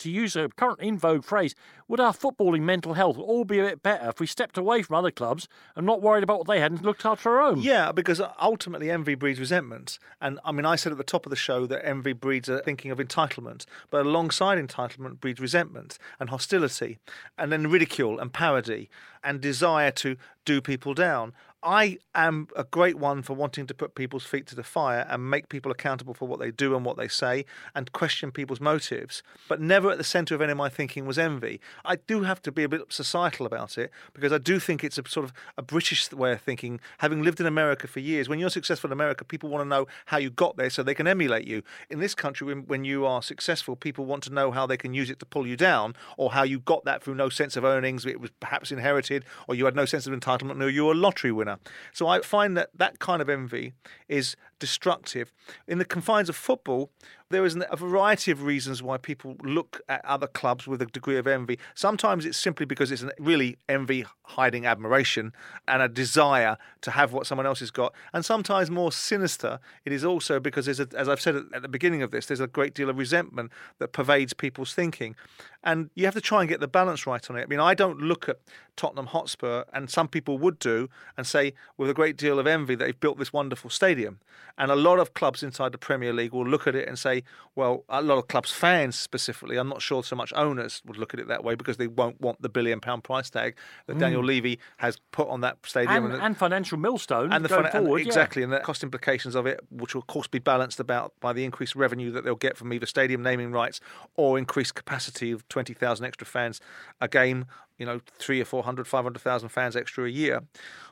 [0.00, 1.54] To use a current in vogue phrase,
[1.86, 4.96] would our footballing mental health all be a bit better if we stepped away from
[4.96, 7.60] other clubs and not worried about what they had and looked after our own?
[7.60, 9.98] Yeah, because ultimately envy breeds resentment.
[10.18, 12.62] And I mean, I said at the top of the show that envy breeds a
[12.62, 16.98] thinking of entitlement, but alongside entitlement breeds resentment and hostility,
[17.36, 18.88] and then ridicule and parody
[19.22, 21.32] and desire to do people down.
[21.62, 25.28] I am a great one for wanting to put people's feet to the fire and
[25.28, 29.22] make people accountable for what they do and what they say and question people's motives.
[29.46, 31.60] But never at the centre of any of my thinking was envy.
[31.84, 34.96] I do have to be a bit societal about it because I do think it's
[34.96, 36.80] a sort of a British way of thinking.
[36.98, 39.86] Having lived in America for years, when you're successful in America, people want to know
[40.06, 41.62] how you got there so they can emulate you.
[41.90, 44.94] In this country, when, when you are successful, people want to know how they can
[44.94, 47.64] use it to pull you down or how you got that through no sense of
[47.64, 48.06] earnings.
[48.06, 49.09] It was perhaps inherited
[49.48, 51.58] or you had no sense of entitlement or you were a lottery winner.
[51.92, 53.72] So I find that that kind of envy
[54.08, 55.32] is destructive.
[55.66, 56.92] In the confines of football,
[57.30, 61.16] there is a variety of reasons why people look at other clubs with a degree
[61.16, 61.58] of envy.
[61.74, 65.32] Sometimes it's simply because it's really envy hiding admiration
[65.68, 67.94] and a desire to have what someone else has got.
[68.12, 71.68] And sometimes more sinister, it is also because there's a, as I've said at the
[71.68, 75.14] beginning of this, there's a great deal of resentment that pervades people's thinking.
[75.62, 77.42] And you have to try and get the balance right on it.
[77.42, 78.38] I mean, I don't look at
[78.76, 82.74] Tottenham Hotspur, and some people would do, and say with a great deal of envy
[82.74, 84.20] that they've built this wonderful stadium.
[84.58, 87.22] And a lot of clubs inside the Premier League will look at it and say,
[87.54, 91.14] well, a lot of clubs' fans specifically, I'm not sure so much owners would look
[91.14, 93.98] at it that way because they won't want the billion pound price tag that hmm.
[93.98, 96.06] Daniel Levy has put on that stadium.
[96.06, 98.00] And, the- and financial millstone and the going fin- and forward.
[98.00, 98.06] yeah.
[98.06, 101.32] exactly, and the cost implications of it, which will of course be balanced about by
[101.32, 103.80] the increased revenue that they'll get from either stadium naming rights
[104.16, 106.60] or increased capacity of twenty thousand extra fans
[107.00, 107.46] a game.
[107.80, 110.42] You know, three or four hundred, five hundred thousand fans extra a year.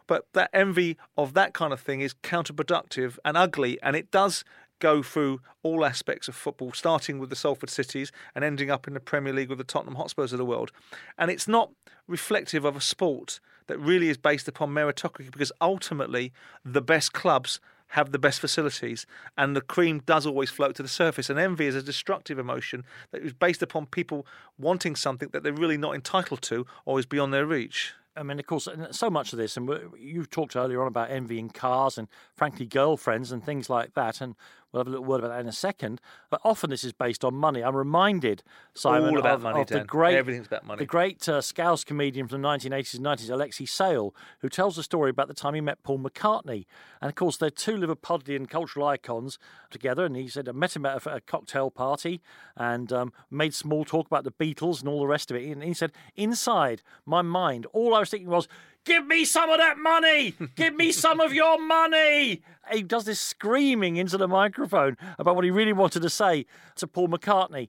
[0.06, 4.42] But that envy of that kind of thing is counterproductive and ugly, and it does
[4.80, 8.94] go through all aspects of football, starting with the Salford Cities and ending up in
[8.94, 10.72] the Premier League with the Tottenham Hotspurs of the world.
[11.18, 11.70] And it's not
[12.06, 16.32] reflective of a sport that really is based upon meritocracy because ultimately
[16.64, 20.88] the best clubs have the best facilities and the cream does always float to the
[20.88, 21.30] surface.
[21.30, 24.26] And envy is a destructive emotion that is based upon people
[24.58, 27.94] wanting something that they're really not entitled to or is beyond their reach.
[28.16, 31.50] I mean, of course, so much of this, and you talked earlier on about envying
[31.50, 34.34] cars and, frankly, girlfriends and things like that, and
[34.72, 36.00] we'll have a little word about that in a second.
[36.30, 37.62] But often this is based on money.
[37.62, 38.42] I'm reminded,
[38.74, 40.78] Simon, All about of, money, of the great, Everything's about money.
[40.78, 44.82] the great uh, Scouse comedian from the 1980s and 90s, Alexei Sayle, who tells the
[44.82, 46.66] story about the time he met Paul McCartney.
[47.00, 49.38] And of course, they're two Liverpudlian cultural icons
[49.70, 50.04] together.
[50.04, 52.20] And he said, I met him at a, a cocktail party
[52.56, 55.48] and um, made small talk about the Beatles and all the rest of it.
[55.50, 58.48] And he said, Inside my mind, all I was thinking was,
[58.88, 60.34] Give me some of that money!
[60.56, 62.42] Give me some of your money!
[62.70, 66.44] He does this screaming into the microphone about what he really wanted to say
[66.76, 67.68] to Paul McCartney.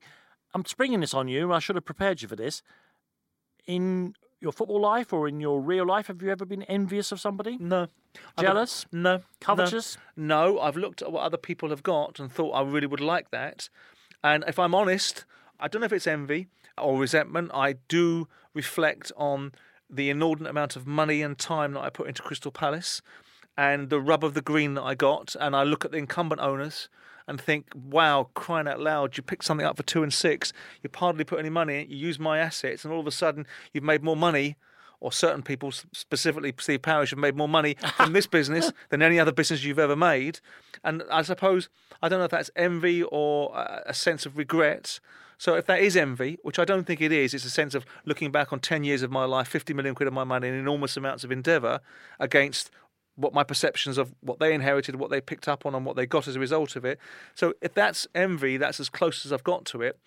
[0.54, 1.54] I'm springing this on you.
[1.54, 2.62] I should have prepared you for this.
[3.66, 7.22] In your football life or in your real life, have you ever been envious of
[7.22, 7.58] somebody?
[7.60, 7.88] no
[8.38, 8.88] Jealous?
[8.92, 9.98] no Covetous?
[10.18, 13.00] no, no i've looked at what other people have got and thought i really would
[13.00, 13.70] like that
[14.24, 15.26] And if I'm honest,
[15.60, 17.52] I don't know if it's envy or resentment.
[17.54, 19.54] I do reflect on
[19.90, 23.02] the inordinate amount of money and time that I put into Crystal Palace
[23.58, 25.36] and the rub of the green that I got.
[25.40, 26.90] And I look at the incumbent owners
[27.28, 30.90] and think, wow, crying out loud, you picked something up for two and six, you
[30.94, 33.84] hardly put any money in you use my assets, and all of a sudden you've
[33.84, 34.56] made more money
[35.00, 39.20] or certain people, specifically Steve Parish, have made more money from this business than any
[39.20, 40.40] other business you've ever made.
[40.84, 41.70] And I suppose,
[42.02, 43.54] I don't know if that's envy or
[43.86, 45.00] a sense of regret.
[45.40, 47.86] So if that is envy, which I don't think it is, it's a sense of
[48.06, 50.58] looking back on 10 years of my life, 50 million quid of my money, and
[50.58, 51.80] enormous amounts of endeavour
[52.20, 52.70] against
[53.16, 56.06] what my perceptions of what they inherited, what they picked up on, and what they
[56.06, 57.00] got as a result of it.
[57.36, 59.98] So if that's envy, that's as close as I've got to it.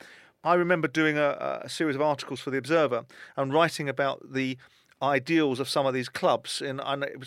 [0.45, 4.59] I remember doing a, a series of articles for the Observer and writing about the
[5.03, 6.63] ideals of some of these clubs.
[6.63, 6.81] And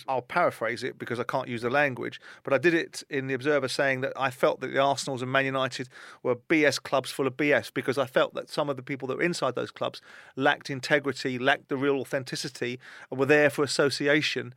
[0.07, 3.33] I'll paraphrase it because I can't use the language, but I did it in the
[3.33, 5.89] Observer saying that I felt that the Arsenals and Man United
[6.23, 9.17] were BS clubs full of BS because I felt that some of the people that
[9.17, 10.01] were inside those clubs
[10.35, 14.53] lacked integrity, lacked the real authenticity, and were there for association.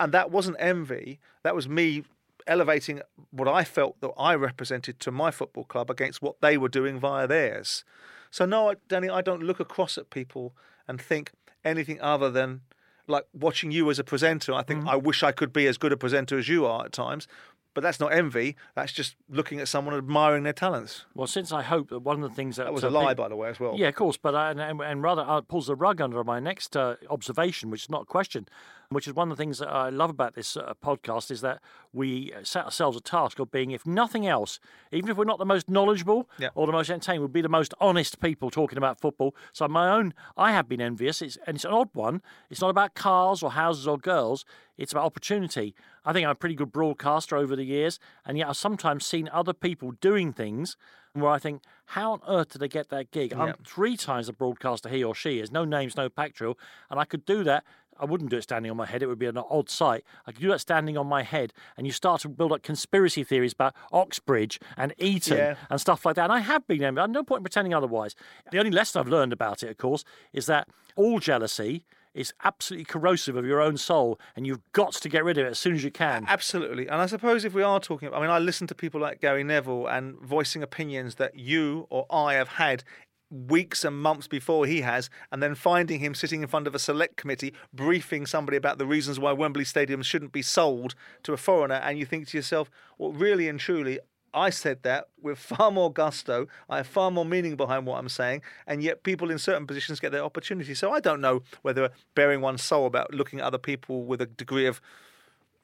[0.00, 1.20] And that wasn't envy.
[1.42, 2.04] That was me
[2.46, 6.68] elevating what I felt that I represented to my football club against what they were
[6.68, 7.84] doing via theirs.
[8.32, 10.54] So no, Danny, I don't look across at people
[10.88, 11.30] and think,
[11.64, 12.62] anything other than
[13.06, 14.52] like watching you as a presenter.
[14.52, 14.90] I think mm-hmm.
[14.90, 17.26] I wish I could be as good a presenter as you are at times.
[17.74, 18.54] But that's not envy.
[18.74, 21.06] That's just looking at someone admiring their talents.
[21.14, 23.28] Well, since I hope that one of the things that, that was a lie, by
[23.28, 23.74] the way, as well.
[23.78, 24.18] Yeah, of course.
[24.18, 27.84] But uh, and, and, rather uh, pulls the rug under my next uh, observation, which
[27.84, 28.46] is not a question
[28.94, 31.60] which is one of the things that I love about this uh, podcast is that
[31.92, 34.58] we set ourselves a task of being, if nothing else,
[34.90, 36.48] even if we're not the most knowledgeable yeah.
[36.54, 39.34] or the most entertaining, we'll be the most honest people talking about football.
[39.52, 42.22] So my own, I have been envious, it's, and it's an odd one.
[42.50, 44.44] It's not about cars or houses or girls.
[44.78, 45.74] It's about opportunity.
[46.04, 49.28] I think I'm a pretty good broadcaster over the years, and yet I've sometimes seen
[49.32, 50.76] other people doing things
[51.14, 53.34] where I think, how on earth did they get that gig?
[53.34, 56.58] I'm three times the broadcaster he or she is, no names, no pack drill,
[56.90, 57.64] and I could do that
[57.98, 59.02] I wouldn't do it standing on my head.
[59.02, 60.04] It would be an odd sight.
[60.26, 63.24] I could do that standing on my head, and you start to build up conspiracy
[63.24, 65.54] theories about Oxbridge and Eton yeah.
[65.70, 66.24] and stuff like that.
[66.24, 67.08] And I have been envious.
[67.08, 68.14] no point in pretending otherwise.
[68.50, 72.84] The only lesson I've learned about it, of course, is that all jealousy is absolutely
[72.84, 75.74] corrosive of your own soul, and you've got to get rid of it as soon
[75.74, 76.26] as you can.
[76.28, 76.86] Absolutely.
[76.86, 79.44] And I suppose if we are talking, I mean, I listen to people like Gary
[79.44, 82.84] Neville and voicing opinions that you or I have had
[83.32, 86.78] weeks and months before he has, and then finding him sitting in front of a
[86.78, 91.36] select committee briefing somebody about the reasons why Wembley Stadium shouldn't be sold to a
[91.36, 93.98] foreigner, and you think to yourself, well, really and truly,
[94.34, 96.46] I said that with far more gusto.
[96.68, 100.00] I have far more meaning behind what I'm saying, and yet people in certain positions
[100.00, 100.74] get their opportunity.
[100.74, 104.26] So I don't know whether baring one's soul about looking at other people with a
[104.26, 104.80] degree of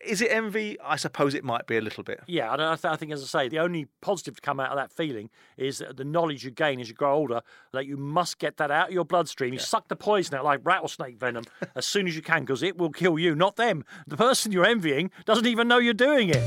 [0.00, 0.78] is it envy?
[0.80, 2.20] I suppose it might be a little bit.
[2.26, 4.92] Yeah, I, I think, as I say, the only positive to come out of that
[4.92, 8.70] feeling is the knowledge you gain as you grow older that you must get that
[8.70, 9.52] out of your bloodstream.
[9.52, 9.64] You yeah.
[9.64, 12.90] suck the poison out like rattlesnake venom as soon as you can because it will
[12.90, 13.84] kill you, not them.
[14.06, 16.42] The person you're envying doesn't even know you're doing it.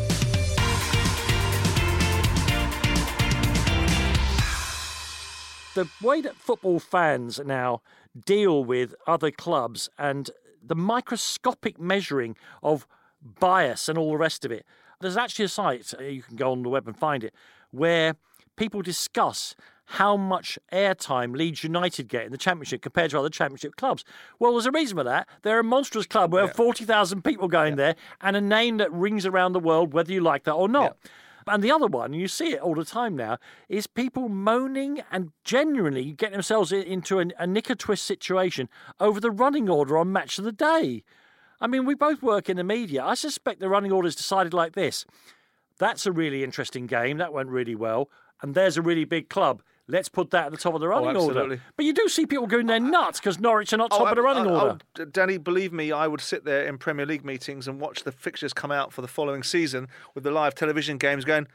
[5.73, 7.81] The way that football fans now
[8.25, 10.29] deal with other clubs and
[10.63, 12.85] the microscopic measuring of
[13.21, 14.65] bias and all the rest of it.
[14.99, 17.33] There's actually a site, uh, you can go on the web and find it,
[17.71, 18.15] where
[18.55, 19.55] people discuss
[19.85, 24.05] how much airtime Leeds United get in the Championship compared to other Championship clubs.
[24.39, 25.27] Well, there's a reason for that.
[25.41, 26.53] They're a monstrous club where yeah.
[26.53, 27.75] 40,000 people going yeah.
[27.75, 30.97] there and a name that rings around the world, whether you like that or not.
[31.03, 31.11] Yeah.
[31.47, 35.31] And the other one, you see it all the time now, is people moaning and
[35.43, 40.37] genuinely getting themselves into a, a knicker twist situation over the running order on Match
[40.37, 41.03] of the Day.
[41.61, 43.03] I mean, we both work in the media.
[43.03, 45.05] I suspect the running order is decided like this
[45.81, 47.17] that's a really interesting game.
[47.17, 48.07] That went really well.
[48.41, 49.63] And there's a really big club.
[49.87, 51.61] Let's put that at the top of the oh, running oh, order.
[51.75, 54.15] But you do see people going there nuts because Norwich are not oh, top of
[54.15, 54.77] the running oh, order.
[54.99, 58.11] Oh, Danny, believe me, I would sit there in Premier League meetings and watch the
[58.11, 61.47] fixtures come out for the following season with the live television games going,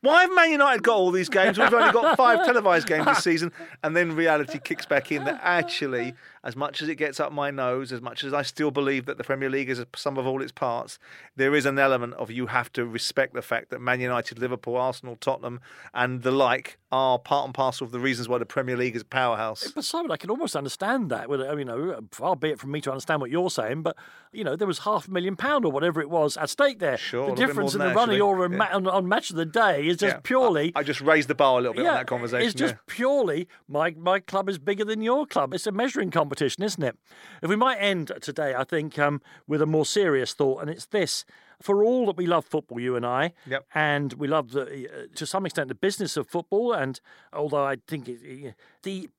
[0.00, 1.58] why have Man United got all these games?
[1.58, 3.52] We've only got five televised games this season.
[3.84, 6.14] And then reality kicks back in that actually,
[6.44, 9.18] as much as it gets up my nose, as much as I still believe that
[9.18, 10.98] the Premier League is a sum of all its parts,
[11.36, 14.76] there is an element of you have to respect the fact that Man United, Liverpool,
[14.76, 15.60] Arsenal, Tottenham,
[15.94, 19.02] and the like are part and parcel of the reasons why the Premier League is
[19.02, 19.72] a powerhouse.
[19.74, 21.30] But Simon, I can almost understand that.
[21.30, 23.96] I mean, you know, far be it from me to understand what you're saying, but
[24.32, 26.96] you know, there was half a million pound or whatever it was at stake there.
[26.98, 28.74] Sure, the difference in the running order yeah.
[28.74, 30.20] on, on match of the day is just Yeah.
[30.22, 30.72] purely.
[30.74, 32.46] I, I just raised the bar a little bit on that conversation.
[32.46, 32.80] It's just yeah.
[32.86, 35.54] purely my my club is bigger than your club.
[35.54, 36.96] It's a measuring competition, isn't it?
[37.42, 40.86] If we might end today, I think, um, with a more serious thought, and it's
[40.86, 41.24] this:
[41.60, 43.66] for all that we love football, you and I, Yep.
[43.74, 47.00] and we love the uh, to some extent the business of football, and
[47.32, 49.10] although I think it, it- the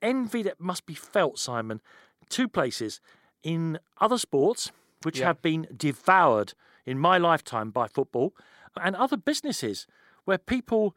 [0.00, 1.80] envy that must be felt, Simon,
[2.28, 3.00] two places
[3.42, 4.70] in other sports
[5.02, 5.26] which Yeah.
[5.26, 6.54] have been devoured
[6.86, 8.34] in my lifetime by football,
[8.76, 9.86] and other businesses
[10.24, 10.96] where people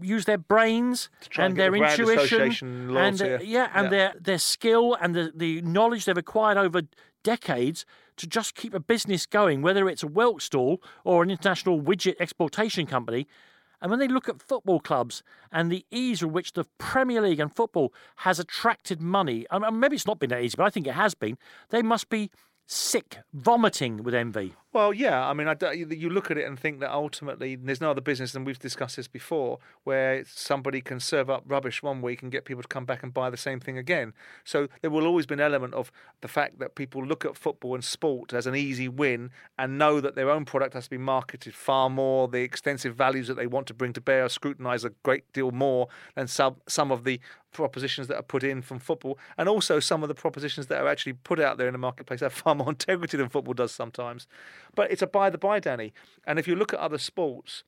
[0.00, 3.90] use their brains and and their intuition and uh, yeah and Yeah.
[3.90, 6.82] their their skill and the, the knowledge they've acquired over
[7.24, 7.84] decades
[8.16, 12.14] to just keep a business going whether it's a whelk stall or an international widget
[12.20, 13.26] exportation company
[13.80, 17.40] and when they look at football clubs and the ease with which the Premier League
[17.40, 20.70] and football has attracted money, and and maybe it's not been that easy, but I
[20.70, 21.36] think it has been,
[21.70, 22.30] they must be
[22.68, 24.54] sick, vomiting with envy.
[24.72, 25.28] Well, yeah.
[25.28, 28.34] I mean, I you look at it and think that ultimately there's no other business,
[28.34, 32.46] and we've discussed this before, where somebody can serve up rubbish one week and get
[32.46, 34.14] people to come back and buy the same thing again.
[34.44, 35.92] So there will always be an element of
[36.22, 40.00] the fact that people look at football and sport as an easy win and know
[40.00, 42.26] that their own product has to be marketed far more.
[42.26, 45.50] The extensive values that they want to bring to bear are scrutinised a great deal
[45.50, 47.20] more than some some of the
[47.52, 50.88] propositions that are put in from football, and also some of the propositions that are
[50.88, 54.26] actually put out there in the marketplace have far more integrity than football does sometimes.
[54.74, 55.92] But it's a by the by, Danny.
[56.26, 57.64] And if you look at other sports,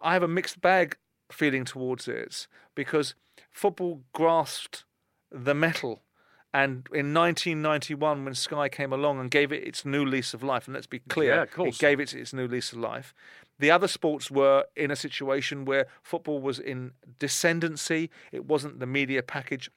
[0.00, 0.96] I have a mixed bag
[1.30, 3.14] feeling towards it because
[3.50, 4.84] football grasped
[5.30, 6.02] the metal.
[6.54, 10.66] And in 1991, when Sky came along and gave it its new lease of life,
[10.66, 13.14] and let's be clear, Yeah, it gave it its new lease of life.
[13.58, 18.10] The other sports were in a situation where football was in descendancy.
[18.32, 19.70] It wasn't the media package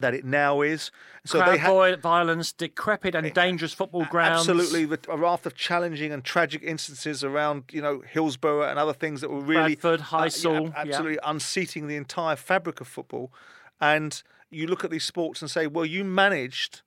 [0.00, 0.90] that it now is.
[1.24, 4.48] So Crowd they had violence, decrepit and dangerous football grounds.
[4.48, 8.92] Absolutely, with a raft of challenging and tragic instances around, you know, Hillsborough and other
[8.92, 10.72] things that were really Bradford, uh, yeah, Heysel, yeah.
[10.76, 13.32] absolutely unseating the entire fabric of football.
[13.80, 16.82] And you look at these sports and say, well, you managed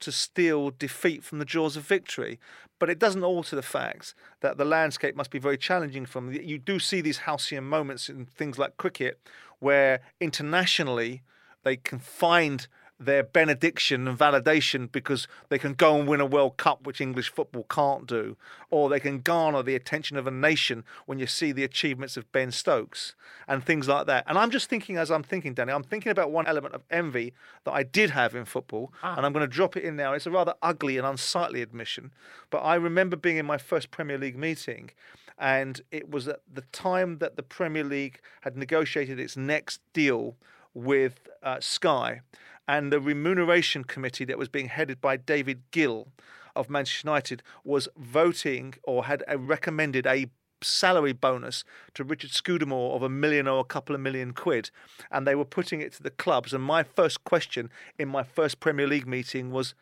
[0.00, 2.38] to steal defeat from the jaws of victory.
[2.78, 6.58] But it doesn't alter the fact that the landscape must be very challenging from you
[6.58, 9.18] do see these halcyon moments in things like cricket
[9.60, 11.22] where internationally
[11.66, 16.56] they can find their benediction and validation because they can go and win a World
[16.56, 18.36] Cup, which English football can't do,
[18.70, 22.30] or they can garner the attention of a nation when you see the achievements of
[22.30, 23.16] Ben Stokes
[23.48, 24.22] and things like that.
[24.28, 27.34] And I'm just thinking, as I'm thinking, Danny, I'm thinking about one element of envy
[27.64, 29.16] that I did have in football, ah.
[29.16, 30.12] and I'm going to drop it in now.
[30.12, 32.12] It's a rather ugly and unsightly admission,
[32.48, 34.90] but I remember being in my first Premier League meeting.
[35.38, 40.36] And it was at the time that the Premier League had negotiated its next deal
[40.76, 42.20] with uh, Sky,
[42.68, 46.08] and the remuneration committee that was being headed by David Gill
[46.54, 50.26] of Manchester United was voting or had uh, recommended a
[50.62, 51.64] salary bonus
[51.94, 54.70] to Richard Scudamore of a million or a couple of million quid,
[55.10, 56.52] and they were putting it to the clubs.
[56.52, 59.74] And my first question in my first Premier League meeting was.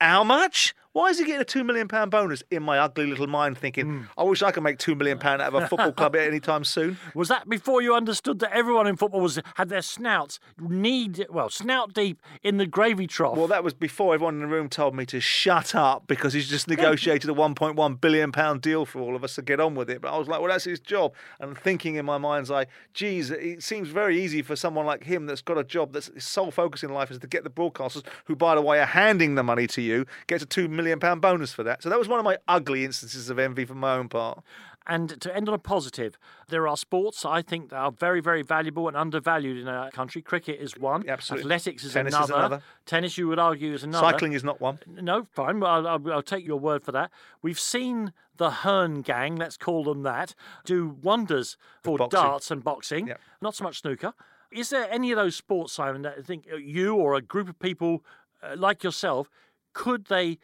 [0.00, 0.74] How much?
[0.94, 2.44] Why is he getting a two million pound bonus?
[2.52, 4.02] In my ugly little mind, thinking, hmm.
[4.16, 6.38] I wish I could make two million pound out of a football club at any
[6.38, 6.98] time soon.
[7.16, 11.50] Was that before you understood that everyone in football was had their snouts knee well
[11.50, 13.36] snout deep in the gravy trough?
[13.36, 16.48] Well, that was before everyone in the room told me to shut up because he's
[16.48, 19.90] just negotiated a 1.1 billion pound deal for all of us to get on with
[19.90, 20.00] it.
[20.00, 21.12] But I was like, well, that's his job.
[21.40, 25.26] And thinking in my mind's eye, geez, it seems very easy for someone like him
[25.26, 28.04] that's got a job that's his sole focus in life is to get the broadcasters,
[28.26, 31.20] who, by the way, are handing the money to you, gets a two million pound
[31.20, 31.82] bonus for that.
[31.82, 34.42] So that was one of my ugly instances of envy for my own part.
[34.86, 36.18] And to end on a positive,
[36.48, 40.20] there are sports I think that are very, very valuable and undervalued in our country.
[40.20, 41.08] Cricket is one.
[41.08, 41.46] Absolutely.
[41.46, 42.34] Athletics is, Tennis is another.
[42.34, 42.62] another.
[42.84, 44.06] Tennis, you would argue, is another.
[44.06, 44.78] Cycling is not one.
[44.86, 45.60] No, fine.
[45.60, 47.10] Well, I'll, I'll, I'll take your word for that.
[47.40, 52.20] We've seen the Hearn gang, let's call them that, do wonders for boxing.
[52.20, 53.06] darts and boxing.
[53.06, 53.20] Yep.
[53.40, 54.12] Not so much snooker.
[54.50, 57.58] Is there any of those sports, Simon, that you think you or a group of
[57.58, 58.04] people
[58.42, 59.30] uh, like yourself
[59.72, 60.38] could they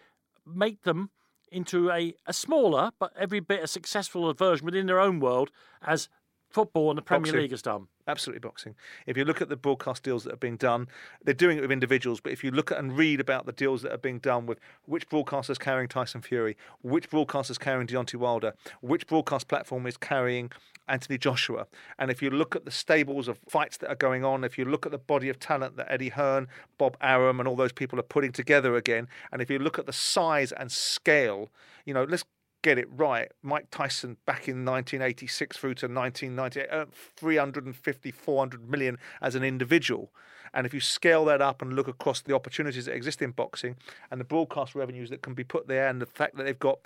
[0.55, 1.11] make them
[1.51, 5.51] into a, a smaller but every bit as successful version within their own world
[5.83, 6.09] as
[6.51, 7.41] football and the Premier Boxing.
[7.41, 7.87] League has done?
[8.07, 8.75] Absolutely boxing.
[9.07, 10.89] If you look at the broadcast deals that are being done,
[11.23, 12.21] they're doing it with individuals.
[12.21, 14.59] But if you look at and read about the deals that are being done with
[14.87, 20.51] which broadcaster's carrying Tyson Fury, which broadcaster's carrying Deontay Wilder, which broadcast platform is carrying
[20.89, 21.67] Anthony Joshua,
[22.01, 24.65] and if you look at the stables of fights that are going on, if you
[24.65, 26.49] look at the body of talent that Eddie Hearn,
[26.79, 29.87] Bob Arum, and all those people are putting together again, and if you look at
[29.87, 31.49] the size and scale,
[31.85, 32.25] you know, let's
[32.63, 33.31] get it right.
[33.43, 40.11] Mike Tyson back in 1986 through to 1998 earned 350, 400 million as an individual.
[40.53, 43.77] And if you scale that up and look across the opportunities that exist in boxing
[44.11, 46.81] and the broadcast revenues that can be put there and the fact that they've got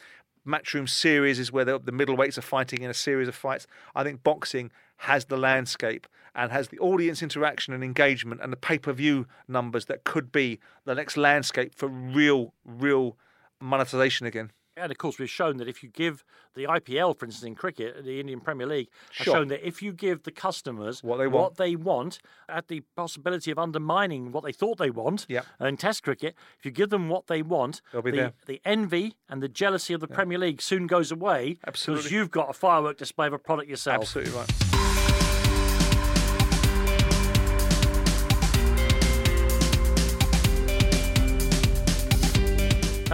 [0.47, 3.67] matchroom series is where the, middleweights are fighting in a series of fights.
[3.95, 8.57] I think boxing has the landscape and has the audience interaction and engagement and the
[8.57, 13.17] pay per view numbers that could be the next landscape for real, real
[13.61, 14.51] monetization again.
[14.77, 18.05] And of course, we've shown that if you give the IPL, for instance, in cricket,
[18.05, 19.35] the Indian Premier League, has Sure.
[19.37, 21.57] shown that if you give the customers What they want.
[21.57, 22.19] they want,
[22.49, 25.47] at the possibility of undermining what they thought they want, Yep.
[25.61, 29.49] in Test cricket, if you give them what they want, the, the envy and the
[29.49, 32.03] jealousy of the Premier League soon goes away Absolutely.
[32.03, 34.03] because you've got a firework display of a product yourself.
[34.03, 34.64] Absolutely right.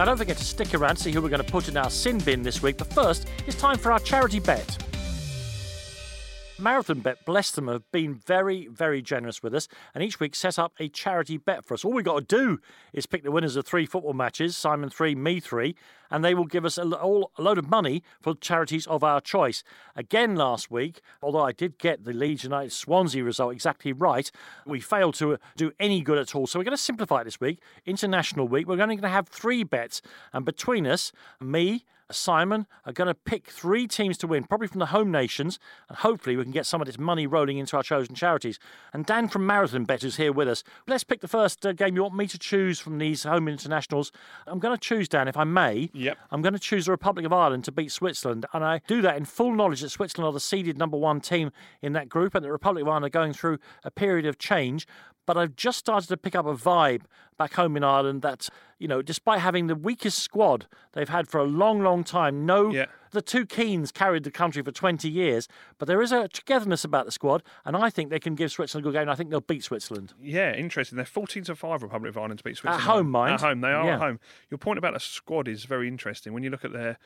[0.01, 1.91] Now, don't forget to stick around to see who we're going to put in our
[1.91, 2.77] sin bin this week.
[2.77, 4.90] But first, it's time for our charity bet.
[6.61, 10.73] Marathonbet, bless them, have been very, very generous with us and each week set up
[10.79, 11.83] a charity bet for us.
[11.83, 12.59] All we've got to do
[12.93, 15.75] is pick the winners of three football matches Simon three, me three,
[16.11, 19.19] and they will give us a, all, a load of money for charities of our
[19.19, 19.63] choice.
[19.95, 24.29] Again, last week, although I did get the Leeds United Swansea result exactly right,
[24.65, 26.45] we failed to uh, do any good at all.
[26.45, 27.59] So we're going to simplify it this week.
[27.85, 30.01] International week, we're only going to have three bets,
[30.31, 31.85] and between us, me,
[32.15, 35.59] Simon are going to pick three teams to win, probably from the home nations,
[35.89, 38.59] and hopefully we can get some of this money rolling into our chosen charities.
[38.93, 40.63] And Dan from Marathonbet is here with us.
[40.87, 44.11] Let's pick the first uh, game you want me to choose from these home internationals.
[44.47, 45.89] I'm going to choose, Dan, if I may.
[45.93, 46.17] Yep.
[46.31, 49.17] I'm going to choose the Republic of Ireland to beat Switzerland, and I do that
[49.17, 51.51] in full knowledge that Switzerland are the seeded number one team
[51.81, 54.87] in that group, and the Republic of Ireland are going through a period of change.
[55.25, 57.01] But I've just started to pick up a vibe
[57.37, 58.49] back home in Ireland that,
[58.79, 62.71] you know, despite having the weakest squad they've had for a long, long time, no,
[62.71, 62.85] Yeah.
[63.11, 65.47] the two Keanes carried the country for 20 years,
[65.77, 68.85] but there is a togetherness about the squad, and I think they can give Switzerland
[68.85, 69.01] a good game.
[69.03, 70.13] and I think they'll beat Switzerland.
[70.21, 70.95] Yeah, interesting.
[70.97, 72.81] They're 14 to 5 Republic of Ireland to beat Switzerland.
[72.83, 73.33] At home, mind.
[73.35, 73.93] At home, they are Yeah.
[73.95, 74.19] at home.
[74.49, 76.33] Your point about the squad is very interesting.
[76.33, 76.97] When you look at their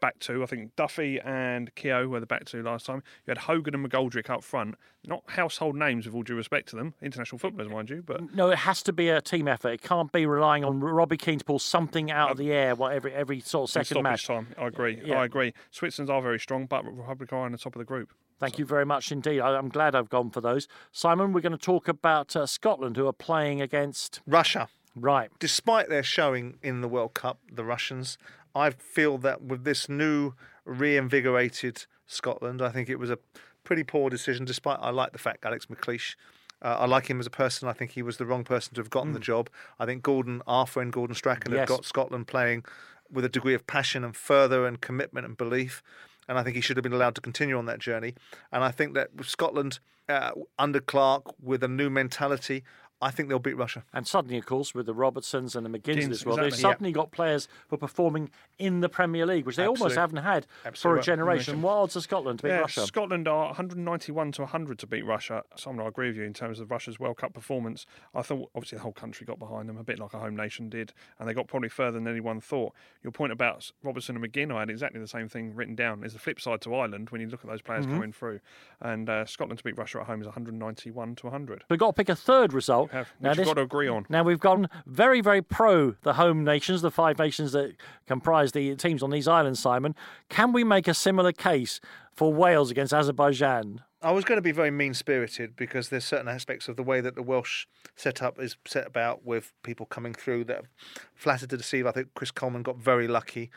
[0.00, 3.02] back two, I think Duffy and Keogh were the back two last time.
[3.26, 4.76] You had Hogan and McGoldrick up front.
[5.06, 6.94] Not household names, with all due respect to them.
[7.00, 9.70] International footballers, mind you, but No, it has to be a team effort.
[9.70, 13.14] It can't be relying on Robbie Keane to pull something out of the air every
[13.14, 14.26] every sort of second match.
[14.26, 14.48] time.
[14.58, 15.00] I agree.
[15.04, 15.20] Yeah.
[15.20, 15.54] I agree.
[15.70, 18.12] Switzerland are very strong, but Republic are on the top of the group.
[18.40, 19.40] Thank you very much indeed.
[19.40, 20.68] I, I'm glad I've gone for those.
[20.92, 24.20] Simon, we're going to talk about uh, Scotland, who are playing against.
[24.26, 24.68] Russia.
[25.00, 25.30] Right.
[25.38, 28.18] despite their showing in the World Cup, the Russians,
[28.54, 30.32] I feel that with this new
[30.64, 33.18] reinvigorated Scotland, I think it was a
[33.64, 34.44] pretty poor decision.
[34.44, 36.14] Despite I like the fact Alex McLeish.
[36.60, 37.68] Uh, I like him as a person.
[37.68, 39.48] I think he was the wrong person to have gotten the job.
[39.78, 41.60] I think Gordon, our friend Gordon Strachan, Yes.
[41.60, 42.64] have got Scotland playing
[43.12, 45.84] with a degree of passion and further and commitment and belief.
[46.28, 48.14] And I think he should have been allowed to continue on that journey.
[48.50, 49.78] And I think that with Scotland
[50.08, 52.64] uh, under Clarke with a new mentality,
[53.00, 53.84] I think they'll beat Russia.
[53.92, 56.62] And suddenly, of course, with the Robertsons and the McGinns McGinns, as well, they've exactly,
[56.68, 56.72] yeah.
[56.72, 60.46] suddenly got players who are performing in the Premier League, which they almost haven't had
[60.74, 61.62] for a generation.
[61.62, 62.86] What odds are Scotland to beat Yeah, Russia?
[62.86, 65.42] Scotland are 191 to 100 to beat Russia.
[65.56, 67.86] Simon, I agree with you in terms of Russia's World Cup performance.
[68.14, 70.68] I thought obviously the whole country got behind them, a bit like a home nation
[70.68, 72.72] did, and they got probably further than anyone thought.
[73.02, 76.02] Your point about Robertson and McGinn, I had exactly the same thing written down.
[76.04, 77.94] Is the flip side to Ireland when you look at those players Mm-hmm.
[77.94, 78.40] coming through,
[78.80, 81.64] and uh, Scotland to beat Russia at home is 191 to 100.
[81.70, 82.87] We've got to pick a third result.
[82.92, 84.06] Have, Now, which you've this- got to agree on.
[84.08, 87.74] Now we've gone very, very pro the home nations, the five nations that
[88.06, 89.60] comprise the teams on these islands.
[89.60, 89.94] Simon,
[90.28, 91.80] can we make a similar case
[92.14, 93.82] for Wales against Azerbaijan?
[94.00, 97.00] I was going to be very mean spirited because there's certain aspects of the way
[97.00, 97.66] that the Welsh
[97.96, 100.68] setup is set about with people coming through that are
[101.16, 101.84] flattered to deceive.
[101.84, 103.50] I think Chris Coleman got very lucky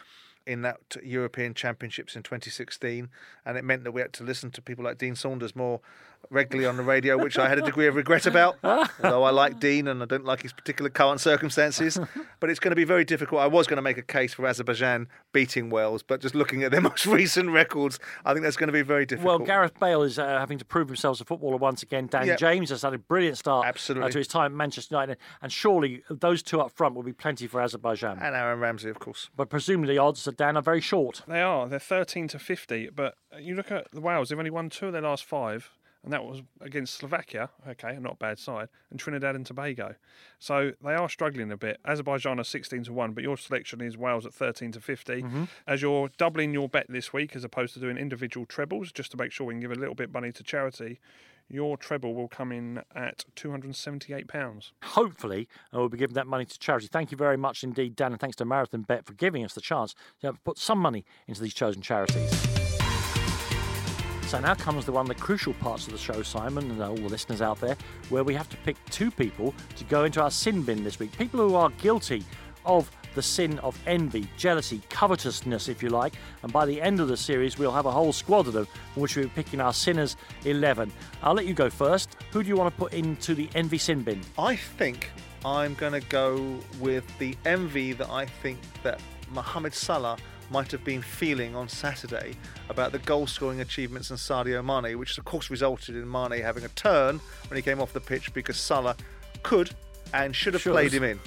[0.48, 3.10] in that European Championships in 2016,
[3.46, 5.80] and it meant that we had to listen to people like Dean Saunders more
[6.30, 8.58] regularly on the radio, which I had a degree of regret about.
[8.64, 12.00] although I like Dean and I don't like his particular current circumstances,
[12.40, 13.42] but it's going to be very difficult.
[13.42, 16.72] I was going to make a case for Azerbaijan beating Wales, but just looking at
[16.72, 19.40] their most recent records, I think that's going to be very difficult.
[19.40, 22.08] Well, Gareth Bale is uh, having to prove himself as a footballer once again.
[22.08, 22.40] Dan Yep.
[22.40, 26.04] James has had a brilliant start uh, to his time at Manchester United, and surely
[26.10, 28.20] those two up front will be plenty for Azerbaijan.
[28.20, 29.30] and Aaron Ramsey, of course.
[29.36, 31.22] But presumably, the odds, are Dan, are very short.
[31.28, 31.68] They are.
[31.68, 32.90] They're 13 to 50.
[32.96, 35.70] But you look at the Wales, they've only won two of their last five,
[36.04, 39.96] and that was against Slovakia, okay, not a bad side, and Trinidad and Tobago.
[40.40, 41.80] So they are struggling a bit.
[41.86, 45.24] Azerbaijan are 16 to 1, but your selection is Wales at 13 to 50.
[45.68, 49.18] As you're doubling your bet this week, as opposed to doing individual trebles, just to
[49.18, 51.00] make sure we can give a little bit of money to charity,
[51.48, 54.72] your treble will come in at £278.
[54.84, 56.88] Hopefully, uh, we'll be giving that money to charity.
[56.88, 59.94] Thank you very much indeed, Dan, and thanks to Marathonbet for giving us the chance
[60.22, 62.61] to put some money into these chosen charities.
[64.32, 66.88] So now comes the one of the crucial parts of the show, Simon, and uh,
[66.88, 67.76] all the listeners out there,
[68.08, 71.12] where we have to pick two people to go into our sin bin this week.
[71.18, 72.24] People who are guilty
[72.66, 76.14] of the sin of envy, jealousy, covetousness, if you like.
[76.44, 79.02] And by the end of the series, we'll have a whole squad of them, from
[79.02, 80.16] which we'll be picking our sinners
[80.46, 80.94] 11.
[81.22, 82.16] I'll let you go first.
[82.32, 84.22] Who do you want to put into the envy sin bin?
[84.40, 85.12] I think
[85.44, 89.02] I'm going to go with the envy that I think that
[89.34, 90.18] Mohamed Salah
[90.52, 92.34] might have been feeling on Saturday
[92.70, 96.66] about the goal scoring achievements in Sadio Mane, which of course resulted in Mane having
[96.66, 98.96] a turn when he came off the pitch because Salah
[99.44, 99.72] could
[100.14, 100.74] and should have Sure.
[100.74, 101.20] played him in.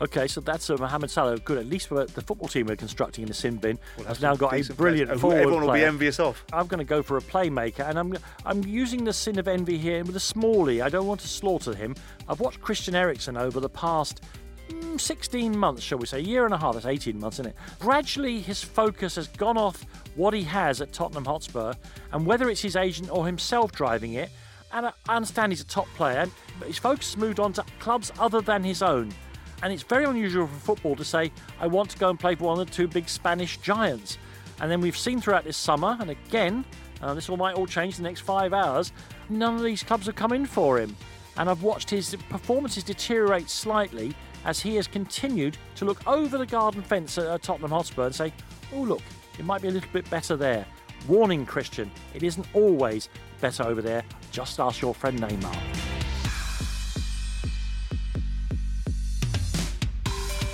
[0.00, 1.38] Okay, so that's uh, Mohamed Salah.
[1.38, 1.58] Good.
[1.58, 4.34] At least for the football team we're constructing in the sin bin We'll has now
[4.34, 6.42] got a brilliant forward Everyone will be envious of.
[6.52, 8.16] I'm going to go for a playmaker, and I'm
[8.46, 10.82] I'm using the sin of envy here with a smallie.
[10.82, 11.94] I don't want to slaughter him.
[12.28, 14.24] I've watched Christian Eriksen over the past
[14.98, 16.74] 16 months, shall we say, a year and a half.
[16.74, 17.56] That's 18 months, isn't it?
[17.78, 21.74] Gradually, his focus has gone off what he has at Tottenham Hotspur,
[22.12, 24.30] and whether it's his agent or himself driving it.
[24.72, 26.26] And I I understand he's a top player,
[26.58, 29.12] but his focus has moved on to clubs other than his own.
[29.62, 32.44] And it's very unusual for football to say, I want to go and play for
[32.44, 34.18] one of the two big Spanish giants.
[34.60, 36.64] And then we've seen throughout this summer, and again,
[37.00, 38.92] uh, this all might all change in the next five hours,
[39.28, 40.96] none of these clubs have come in for him.
[41.36, 44.14] And I've watched his performances deteriorate slightly
[44.44, 48.32] as he has continued to look over the garden fence at, Tottenham Hotspur and say,
[48.74, 49.02] oh, look,
[49.38, 50.66] it might be a little bit better there.
[51.08, 53.08] Warning, Christian, it isn't always
[53.40, 54.04] better over there.
[54.30, 55.91] Just ask your friend Neymar.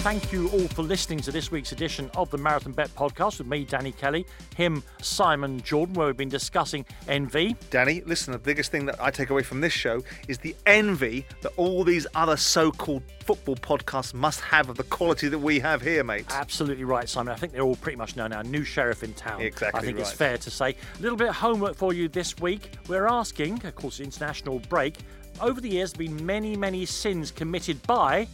[0.08, 3.66] Thank you all for listening to this week's edition of the Marathonbet podcast with me,
[3.66, 4.24] Danny Kelly,
[4.56, 7.54] him, Simon Jordan, where we've been discussing envy.
[7.68, 11.26] Danny, listen, the biggest thing that I take away from this show is the envy
[11.42, 15.60] that all these other so called football podcasts must have of the quality that we
[15.60, 16.24] have here, mate.
[16.30, 17.34] Absolutely right, Simon.
[17.34, 19.42] I think they're all pretty much known our new sheriff in town.
[19.42, 20.70] Exactly I think it's fair to say.
[20.70, 22.70] A little bit of homework for you this week.
[22.88, 24.96] We're asking, of course, international break.
[25.42, 28.26] Over the years, there have been many, many sins committed by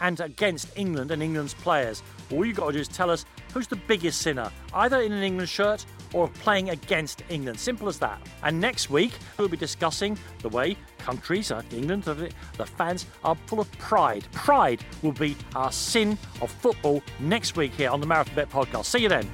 [0.00, 2.02] and against England and England's players.
[2.32, 5.22] All you've got to do is tell us who's the biggest sinner, either in an
[5.22, 7.58] England shirt or playing against England.
[7.58, 8.20] Simple as that.
[8.42, 13.60] And next week, we'll be discussing the way countries, like England, the fans are full
[13.60, 14.26] of pride.
[14.32, 18.86] Pride will be our sin of football next week here on the Marathonbet podcast.
[18.86, 19.28] See you then.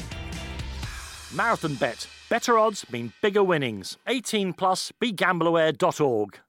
[1.35, 2.07] Marathonbet.
[2.29, 3.99] Better odds mean bigger winnings.
[4.07, 6.41] 18 plus, begambleaware.org.